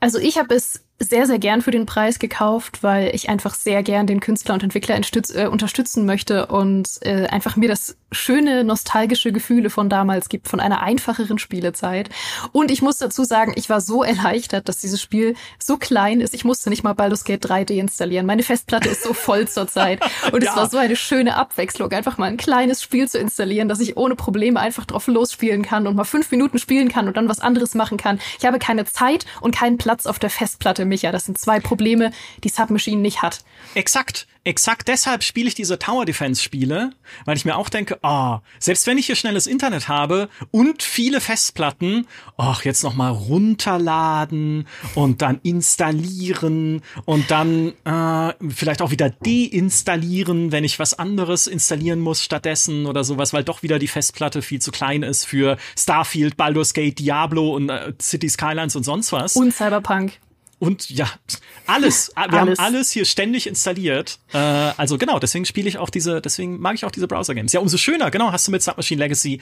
Also 0.00 0.18
ich 0.18 0.36
habe 0.36 0.54
es 0.54 0.82
sehr, 1.02 1.26
sehr 1.26 1.38
gern 1.38 1.62
für 1.62 1.70
den 1.70 1.86
Preis 1.86 2.18
gekauft, 2.18 2.82
weil 2.82 3.14
ich 3.14 3.30
einfach 3.30 3.54
sehr 3.54 3.82
gern 3.82 4.06
den 4.06 4.20
Künstler 4.20 4.54
und 4.54 4.62
Entwickler 4.62 5.00
äh, 5.34 5.46
unterstützen 5.46 6.04
möchte 6.04 6.46
und 6.46 6.88
äh, 7.00 7.26
einfach 7.26 7.56
mir 7.56 7.68
das 7.68 7.96
schöne, 8.12 8.64
nostalgische 8.64 9.32
Gefühle 9.32 9.70
von 9.70 9.88
damals 9.88 10.28
gibt, 10.28 10.48
von 10.48 10.60
einer 10.60 10.82
einfacheren 10.82 11.38
Spielezeit. 11.38 12.10
Und 12.52 12.70
ich 12.70 12.82
muss 12.82 12.98
dazu 12.98 13.24
sagen, 13.24 13.52
ich 13.56 13.70
war 13.70 13.80
so 13.80 14.02
erleichtert, 14.02 14.68
dass 14.68 14.78
dieses 14.78 15.00
Spiel 15.00 15.36
so 15.58 15.78
klein 15.78 16.20
ist. 16.20 16.34
Ich 16.34 16.44
musste 16.44 16.70
nicht 16.70 16.82
mal 16.82 16.92
Baldur's 16.92 17.24
Gate 17.24 17.48
3 17.48 17.64
deinstallieren. 17.64 18.26
Meine 18.26 18.42
Festplatte 18.42 18.88
ist 18.88 19.02
so 19.02 19.14
voll 19.14 19.48
zurzeit. 19.48 20.00
Und 20.32 20.42
ja. 20.42 20.50
es 20.50 20.56
war 20.56 20.68
so 20.68 20.76
eine 20.76 20.96
schöne 20.96 21.36
Abwechslung, 21.36 21.90
einfach 21.92 22.18
mal 22.18 22.26
ein 22.26 22.36
kleines 22.36 22.82
Spiel 22.82 23.08
zu 23.08 23.18
installieren, 23.18 23.68
dass 23.68 23.80
ich 23.80 23.96
ohne 23.96 24.16
Probleme 24.16 24.60
einfach 24.60 24.84
drauf 24.84 25.06
losspielen 25.06 25.62
kann 25.62 25.86
und 25.86 25.96
mal 25.96 26.04
fünf 26.04 26.30
Minuten 26.30 26.58
spielen 26.58 26.88
kann 26.88 27.08
und 27.08 27.16
dann 27.16 27.28
was 27.28 27.40
anderes 27.40 27.74
machen 27.74 27.96
kann. 27.96 28.20
Ich 28.38 28.44
habe 28.44 28.58
keine 28.58 28.84
Zeit 28.84 29.24
und 29.40 29.54
keinen 29.54 29.78
Platz 29.78 30.06
auf 30.06 30.18
der 30.18 30.30
Festplatte, 30.30 30.84
Micha. 30.90 31.10
Das 31.12 31.24
sind 31.24 31.38
zwei 31.38 31.60
Probleme, 31.60 32.12
die 32.44 32.50
Submachine 32.50 33.00
nicht 33.00 33.22
hat. 33.22 33.42
Exakt. 33.74 34.26
Exakt 34.42 34.88
deshalb 34.88 35.22
spiele 35.22 35.48
ich 35.48 35.54
diese 35.54 35.78
Tower 35.78 36.06
Defense 36.06 36.42
Spiele, 36.42 36.92
weil 37.26 37.36
ich 37.36 37.44
mir 37.44 37.56
auch 37.56 37.68
denke, 37.68 37.98
ah, 38.02 38.36
oh, 38.36 38.40
selbst 38.58 38.86
wenn 38.86 38.96
ich 38.96 39.04
hier 39.04 39.14
schnelles 39.14 39.46
Internet 39.46 39.88
habe 39.88 40.30
und 40.50 40.82
viele 40.82 41.20
Festplatten, 41.20 42.06
ach, 42.38 42.64
jetzt 42.64 42.82
noch 42.82 42.94
mal 42.94 43.10
runterladen 43.10 44.66
und 44.94 45.20
dann 45.20 45.40
installieren 45.42 46.80
und 47.04 47.30
dann 47.30 47.74
äh, 47.84 48.32
vielleicht 48.48 48.80
auch 48.80 48.90
wieder 48.90 49.10
deinstallieren, 49.10 50.52
wenn 50.52 50.64
ich 50.64 50.78
was 50.78 50.98
anderes 50.98 51.46
installieren 51.46 52.00
muss 52.00 52.24
stattdessen 52.24 52.86
oder 52.86 53.04
sowas, 53.04 53.34
weil 53.34 53.44
doch 53.44 53.62
wieder 53.62 53.78
die 53.78 53.88
Festplatte 53.88 54.40
viel 54.40 54.62
zu 54.62 54.70
klein 54.70 55.02
ist 55.02 55.26
für 55.26 55.58
Starfield, 55.78 56.38
Baldur's 56.38 56.72
Gate, 56.72 56.98
Diablo 56.98 57.54
und 57.54 57.68
äh, 57.68 57.92
City 58.00 58.30
Skylines 58.30 58.74
und 58.74 58.84
sonst 58.84 59.12
was. 59.12 59.36
Und 59.36 59.52
Cyberpunk 59.52 60.18
und 60.60 60.90
ja, 60.90 61.08
alles. 61.66 62.12
Wir 62.16 62.40
alles. 62.40 62.58
haben 62.58 62.66
alles 62.74 62.90
hier 62.92 63.04
ständig 63.04 63.48
installiert. 63.48 64.20
Äh, 64.32 64.38
also 64.38 64.98
genau, 64.98 65.18
deswegen 65.18 65.46
spiele 65.46 65.68
ich 65.68 65.78
auch 65.78 65.90
diese, 65.90 66.20
deswegen 66.20 66.60
mag 66.60 66.74
ich 66.74 66.84
auch 66.84 66.90
diese 66.92 67.08
Browser-Games. 67.08 67.52
Ja, 67.52 67.60
umso 67.60 67.78
schöner, 67.78 68.10
genau, 68.10 68.30
hast 68.30 68.46
du 68.46 68.52
mit 68.52 68.62
Submachine 68.62 69.00
Legacy 69.00 69.40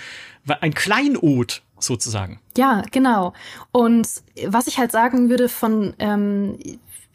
ein 0.60 0.72
Kleinod 0.72 1.62
sozusagen. 1.78 2.40
Ja, 2.56 2.82
genau. 2.90 3.34
Und 3.72 4.08
was 4.46 4.66
ich 4.68 4.78
halt 4.78 4.92
sagen 4.92 5.28
würde 5.28 5.48
von 5.48 5.94
ähm, 5.98 6.58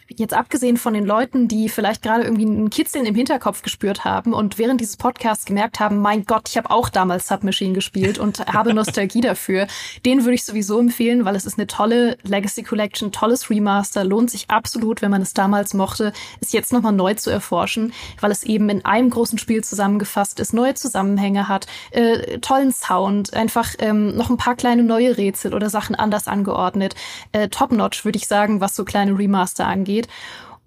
jetzt 0.09 0.33
abgesehen 0.33 0.77
von 0.77 0.93
den 0.93 1.05
Leuten, 1.05 1.47
die 1.47 1.69
vielleicht 1.69 2.01
gerade 2.01 2.23
irgendwie 2.23 2.45
ein 2.45 2.69
Kitzeln 2.69 3.05
im 3.05 3.15
Hinterkopf 3.15 3.61
gespürt 3.61 4.05
haben 4.05 4.33
und 4.33 4.57
während 4.57 4.81
dieses 4.81 4.97
Podcasts 4.97 5.45
gemerkt 5.45 5.79
haben, 5.79 5.99
mein 5.99 6.25
Gott, 6.25 6.49
ich 6.49 6.57
habe 6.57 6.69
auch 6.71 6.89
damals 6.89 7.27
Submachine 7.27 7.73
gespielt 7.73 8.19
und 8.19 8.39
habe 8.53 8.73
Nostalgie 8.73 9.21
dafür, 9.21 9.67
den 10.05 10.23
würde 10.23 10.35
ich 10.35 10.45
sowieso 10.45 10.79
empfehlen, 10.79 11.25
weil 11.25 11.35
es 11.35 11.45
ist 11.45 11.57
eine 11.57 11.67
tolle 11.67 12.17
Legacy 12.23 12.63
Collection, 12.63 13.11
tolles 13.11 13.49
Remaster, 13.49 14.03
lohnt 14.03 14.29
sich 14.29 14.49
absolut, 14.49 15.01
wenn 15.01 15.11
man 15.11 15.21
es 15.21 15.33
damals 15.33 15.73
mochte, 15.73 16.13
es 16.41 16.51
jetzt 16.51 16.73
nochmal 16.73 16.93
neu 16.93 17.13
zu 17.13 17.29
erforschen, 17.29 17.93
weil 18.19 18.31
es 18.31 18.43
eben 18.43 18.69
in 18.69 18.85
einem 18.85 19.09
großen 19.09 19.37
Spiel 19.37 19.63
zusammengefasst 19.63 20.39
ist, 20.39 20.53
neue 20.53 20.73
Zusammenhänge 20.73 21.47
hat, 21.47 21.67
äh, 21.91 22.39
tollen 22.39 22.71
Sound, 22.71 23.33
einfach 23.33 23.73
ähm, 23.79 24.15
noch 24.15 24.29
ein 24.29 24.37
paar 24.37 24.55
kleine 24.55 24.83
neue 24.83 25.17
Rätsel 25.17 25.53
oder 25.53 25.69
Sachen 25.69 25.95
anders 25.95 26.27
angeordnet. 26.27 26.95
Äh, 27.31 27.49
Top-notch, 27.49 28.05
würde 28.05 28.17
ich 28.17 28.27
sagen, 28.27 28.61
was 28.61 28.75
so 28.75 28.83
kleine 28.83 29.17
Remaster 29.17 29.65
angeht 29.65 29.92
geht. 29.93 30.07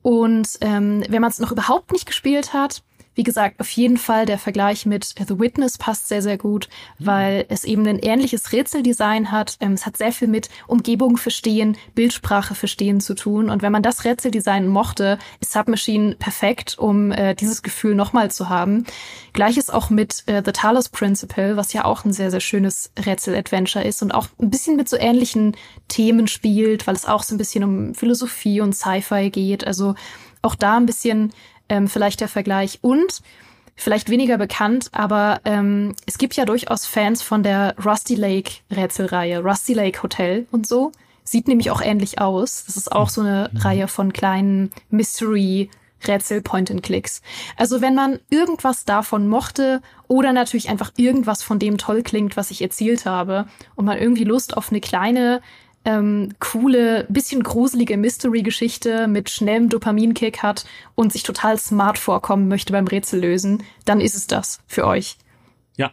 Und 0.02 0.48
ähm, 0.60 1.02
wenn 1.08 1.20
man 1.20 1.30
es 1.30 1.40
noch 1.40 1.52
überhaupt 1.52 1.92
nicht 1.92 2.06
gespielt 2.06 2.52
hat, 2.52 2.82
wie 3.16 3.22
gesagt, 3.22 3.60
auf 3.60 3.70
jeden 3.70 3.96
Fall 3.96 4.26
der 4.26 4.38
Vergleich 4.38 4.86
mit 4.86 5.14
The 5.18 5.40
Witness 5.40 5.78
passt 5.78 6.06
sehr, 6.06 6.22
sehr 6.22 6.36
gut, 6.36 6.68
mhm. 6.98 7.06
weil 7.06 7.46
es 7.48 7.64
eben 7.64 7.86
ein 7.86 7.98
ähnliches 7.98 8.52
Rätseldesign 8.52 9.32
hat. 9.32 9.56
Ähm, 9.60 9.72
es 9.72 9.86
hat 9.86 9.96
sehr 9.96 10.12
viel 10.12 10.28
mit 10.28 10.50
Umgebung 10.66 11.16
verstehen, 11.16 11.76
Bildsprache 11.94 12.54
verstehen 12.54 13.00
zu 13.00 13.14
tun. 13.14 13.48
Und 13.50 13.62
wenn 13.62 13.72
man 13.72 13.82
das 13.82 14.04
Rätseldesign 14.04 14.68
mochte, 14.68 15.18
ist 15.40 15.52
Submachine 15.52 16.14
perfekt, 16.16 16.78
um 16.78 17.10
äh, 17.10 17.34
dieses 17.34 17.62
Gefühl 17.62 17.94
nochmal 17.94 18.30
zu 18.30 18.50
haben. 18.50 18.84
Gleiches 19.32 19.70
auch 19.70 19.88
mit 19.88 20.22
äh, 20.26 20.42
The 20.44 20.52
Talos 20.52 20.90
Principle, 20.90 21.56
was 21.56 21.72
ja 21.72 21.86
auch 21.86 22.04
ein 22.04 22.12
sehr, 22.12 22.30
sehr 22.30 22.40
schönes 22.40 22.92
Rätsel-Adventure 22.98 23.84
ist 23.84 24.02
und 24.02 24.12
auch 24.12 24.28
ein 24.38 24.50
bisschen 24.50 24.76
mit 24.76 24.90
so 24.90 24.98
ähnlichen 24.98 25.56
Themen 25.88 26.28
spielt, 26.28 26.86
weil 26.86 26.94
es 26.94 27.06
auch 27.06 27.22
so 27.22 27.34
ein 27.34 27.38
bisschen 27.38 27.64
um 27.64 27.94
Philosophie 27.94 28.60
und 28.60 28.74
Sci-Fi 28.74 29.30
geht. 29.30 29.66
Also 29.66 29.94
auch 30.42 30.54
da 30.54 30.76
ein 30.76 30.86
bisschen 30.86 31.32
ähm, 31.68 31.88
vielleicht 31.88 32.20
der 32.20 32.28
Vergleich. 32.28 32.78
Und 32.82 33.22
vielleicht 33.76 34.08
weniger 34.08 34.38
bekannt, 34.38 34.88
aber 34.92 35.40
ähm, 35.44 35.94
es 36.06 36.18
gibt 36.18 36.34
ja 36.34 36.44
durchaus 36.44 36.86
Fans 36.86 37.22
von 37.22 37.42
der 37.42 37.74
Rusty 37.84 38.14
Lake 38.14 38.52
Rätselreihe, 38.70 39.40
Rusty 39.40 39.74
Lake 39.74 40.02
Hotel 40.02 40.46
und 40.50 40.66
so. 40.66 40.92
Sieht 41.22 41.48
nämlich 41.48 41.70
auch 41.70 41.82
ähnlich 41.82 42.20
aus. 42.20 42.64
Das 42.66 42.76
ist 42.76 42.90
auch 42.90 43.08
so 43.08 43.20
eine 43.20 43.50
mhm. 43.52 43.58
Reihe 43.58 43.88
von 43.88 44.12
kleinen 44.12 44.70
Mystery 44.90 45.70
Rätsel 46.06 46.40
Point 46.40 46.70
and 46.70 46.82
Clicks. 46.82 47.20
Also 47.56 47.80
wenn 47.80 47.94
man 47.94 48.20
irgendwas 48.30 48.84
davon 48.84 49.28
mochte 49.28 49.80
oder 50.08 50.32
natürlich 50.32 50.68
einfach 50.68 50.92
irgendwas 50.96 51.42
von 51.42 51.58
dem 51.58 51.78
toll 51.78 52.02
klingt, 52.02 52.36
was 52.36 52.50
ich 52.50 52.62
erzielt 52.62 53.06
habe 53.06 53.46
und 53.74 53.86
man 53.86 53.98
irgendwie 53.98 54.24
Lust 54.24 54.56
auf 54.56 54.70
eine 54.70 54.80
kleine 54.80 55.40
ähm, 55.86 56.34
coole, 56.40 57.06
bisschen 57.08 57.42
gruselige 57.44 57.96
Mystery-Geschichte 57.96 59.06
mit 59.06 59.30
schnellem 59.30 59.68
Dopaminkick 59.68 60.42
hat 60.42 60.66
und 60.96 61.12
sich 61.12 61.22
total 61.22 61.58
smart 61.58 61.96
vorkommen 61.96 62.48
möchte 62.48 62.72
beim 62.72 62.88
Rätsel 62.88 63.20
lösen, 63.20 63.62
dann 63.84 64.00
ist 64.00 64.16
es 64.16 64.26
das 64.26 64.60
für 64.66 64.84
euch. 64.84 65.16
Ja. 65.76 65.92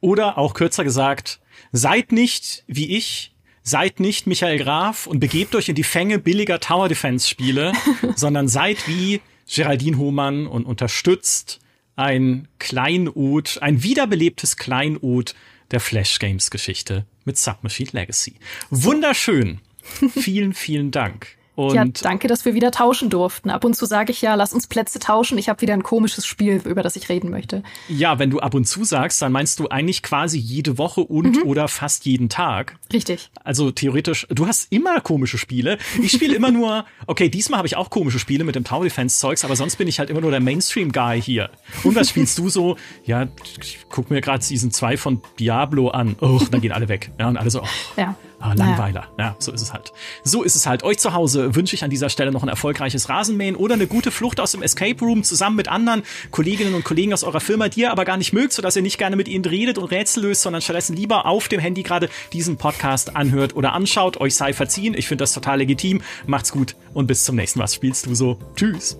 Oder 0.00 0.36
auch 0.36 0.52
kürzer 0.52 0.84
gesagt, 0.84 1.40
seid 1.72 2.12
nicht 2.12 2.62
wie 2.66 2.94
ich, 2.94 3.34
seid 3.62 4.00
nicht 4.00 4.26
Michael 4.26 4.58
Graf 4.58 5.06
und 5.06 5.18
begebt 5.18 5.54
euch 5.54 5.70
in 5.70 5.74
die 5.74 5.82
Fänge 5.82 6.18
billiger 6.18 6.60
Tower 6.60 6.88
Defense 6.88 7.26
Spiele, 7.26 7.72
sondern 8.16 8.48
seid 8.48 8.86
wie 8.86 9.22
Geraldine 9.48 9.96
Hohmann 9.96 10.46
und 10.46 10.66
unterstützt 10.66 11.60
ein 11.96 12.48
Kleinod, 12.58 13.58
ein 13.62 13.82
wiederbelebtes 13.82 14.58
Kleinod 14.58 15.34
der 15.70 15.80
Flash 15.80 16.18
Games 16.18 16.50
Geschichte 16.50 17.06
mit 17.24 17.38
Submachine 17.38 17.90
Legacy. 17.92 18.34
Wunderschön. 18.70 19.60
vielen, 20.10 20.52
vielen 20.52 20.90
Dank. 20.90 21.35
Und 21.56 21.74
ja, 21.74 21.84
danke, 21.84 22.28
dass 22.28 22.44
wir 22.44 22.54
wieder 22.54 22.70
tauschen 22.70 23.08
durften. 23.08 23.48
Ab 23.48 23.64
und 23.64 23.74
zu 23.74 23.86
sage 23.86 24.12
ich 24.12 24.20
ja, 24.20 24.34
lass 24.34 24.52
uns 24.52 24.66
Plätze 24.66 24.98
tauschen. 24.98 25.38
Ich 25.38 25.48
habe 25.48 25.62
wieder 25.62 25.72
ein 25.72 25.82
komisches 25.82 26.26
Spiel, 26.26 26.60
über 26.64 26.82
das 26.82 26.96
ich 26.96 27.08
reden 27.08 27.30
möchte. 27.30 27.62
Ja, 27.88 28.18
wenn 28.18 28.28
du 28.28 28.40
ab 28.40 28.52
und 28.52 28.66
zu 28.66 28.84
sagst, 28.84 29.22
dann 29.22 29.32
meinst 29.32 29.58
du 29.58 29.68
eigentlich 29.68 30.02
quasi 30.02 30.38
jede 30.38 30.76
Woche 30.76 31.00
und 31.00 31.36
mhm. 31.36 31.42
oder 31.44 31.66
fast 31.68 32.04
jeden 32.04 32.28
Tag. 32.28 32.76
Richtig. 32.92 33.30
Also 33.42 33.70
theoretisch, 33.70 34.26
du 34.28 34.46
hast 34.46 34.70
immer 34.70 35.00
komische 35.00 35.38
Spiele. 35.38 35.78
Ich 36.02 36.12
spiele 36.12 36.34
immer 36.34 36.50
nur, 36.50 36.84
okay, 37.06 37.30
diesmal 37.30 37.58
habe 37.58 37.66
ich 37.66 37.76
auch 37.76 37.88
komische 37.88 38.18
Spiele 38.18 38.44
mit 38.44 38.54
dem 38.54 38.64
Tower 38.64 38.84
Defense 38.84 39.18
Zeugs, 39.18 39.42
aber 39.42 39.56
sonst 39.56 39.76
bin 39.76 39.88
ich 39.88 39.98
halt 39.98 40.10
immer 40.10 40.20
nur 40.20 40.30
der 40.30 40.40
Mainstream 40.40 40.92
Guy 40.92 41.22
hier. 41.22 41.48
Und 41.84 41.96
was 41.96 42.10
spielst 42.10 42.36
du 42.36 42.50
so? 42.50 42.76
Ja, 43.04 43.28
ich 43.62 43.78
guck 43.88 44.10
mir 44.10 44.20
gerade 44.20 44.44
Season 44.44 44.70
2 44.70 44.98
von 44.98 45.22
Diablo 45.38 45.88
an. 45.88 46.16
Oh, 46.20 46.38
dann 46.50 46.60
gehen 46.60 46.72
alle 46.72 46.88
weg. 46.88 47.12
Ja, 47.18 47.28
und 47.28 47.38
alle 47.38 47.50
so. 47.50 47.62
Oh. 47.62 47.66
Ja. 47.96 48.14
Ah, 48.38 48.52
Langweiler. 48.52 49.08
Naja. 49.16 49.30
Ja, 49.30 49.36
so 49.38 49.50
ist 49.50 49.62
es 49.62 49.72
halt. 49.72 49.92
So 50.22 50.42
ist 50.42 50.56
es 50.56 50.66
halt. 50.66 50.82
Euch 50.82 50.98
zu 50.98 51.14
Hause 51.14 51.54
wünsche 51.54 51.74
ich 51.74 51.84
an 51.84 51.90
dieser 51.90 52.10
Stelle 52.10 52.32
noch 52.32 52.42
ein 52.42 52.48
erfolgreiches 52.48 53.08
Rasenmähen 53.08 53.56
oder 53.56 53.74
eine 53.74 53.86
gute 53.86 54.10
Flucht 54.10 54.40
aus 54.40 54.52
dem 54.52 54.62
Escape 54.62 54.98
Room 55.00 55.24
zusammen 55.24 55.56
mit 55.56 55.68
anderen 55.68 56.02
Kolleginnen 56.30 56.74
und 56.74 56.84
Kollegen 56.84 57.12
aus 57.12 57.24
eurer 57.24 57.40
Firma, 57.40 57.68
die 57.68 57.80
ihr 57.80 57.90
aber 57.90 58.04
gar 58.04 58.18
nicht 58.18 58.32
mögt, 58.32 58.52
sodass 58.52 58.76
ihr 58.76 58.82
nicht 58.82 58.98
gerne 58.98 59.16
mit 59.16 59.28
ihnen 59.28 59.44
redet 59.44 59.78
und 59.78 59.90
Rätsel 59.90 60.22
löst, 60.24 60.42
sondern 60.42 60.60
stattdessen 60.60 60.96
lieber 60.96 61.26
auf 61.26 61.48
dem 61.48 61.60
Handy 61.60 61.82
gerade 61.82 62.10
diesen 62.32 62.56
Podcast 62.56 63.16
anhört 63.16 63.56
oder 63.56 63.72
anschaut. 63.72 64.20
Euch 64.20 64.34
sei 64.34 64.52
verziehen. 64.52 64.94
Ich 64.94 65.08
finde 65.08 65.22
das 65.22 65.32
total 65.32 65.58
legitim. 65.58 66.02
Macht's 66.26 66.52
gut 66.52 66.76
und 66.92 67.06
bis 67.06 67.24
zum 67.24 67.36
nächsten 67.36 67.58
Mal. 67.58 67.64
Was 67.64 67.74
spielst 67.74 68.06
du 68.06 68.14
so? 68.14 68.38
Tschüss. 68.54 68.98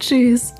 Tschüss. 0.00 0.54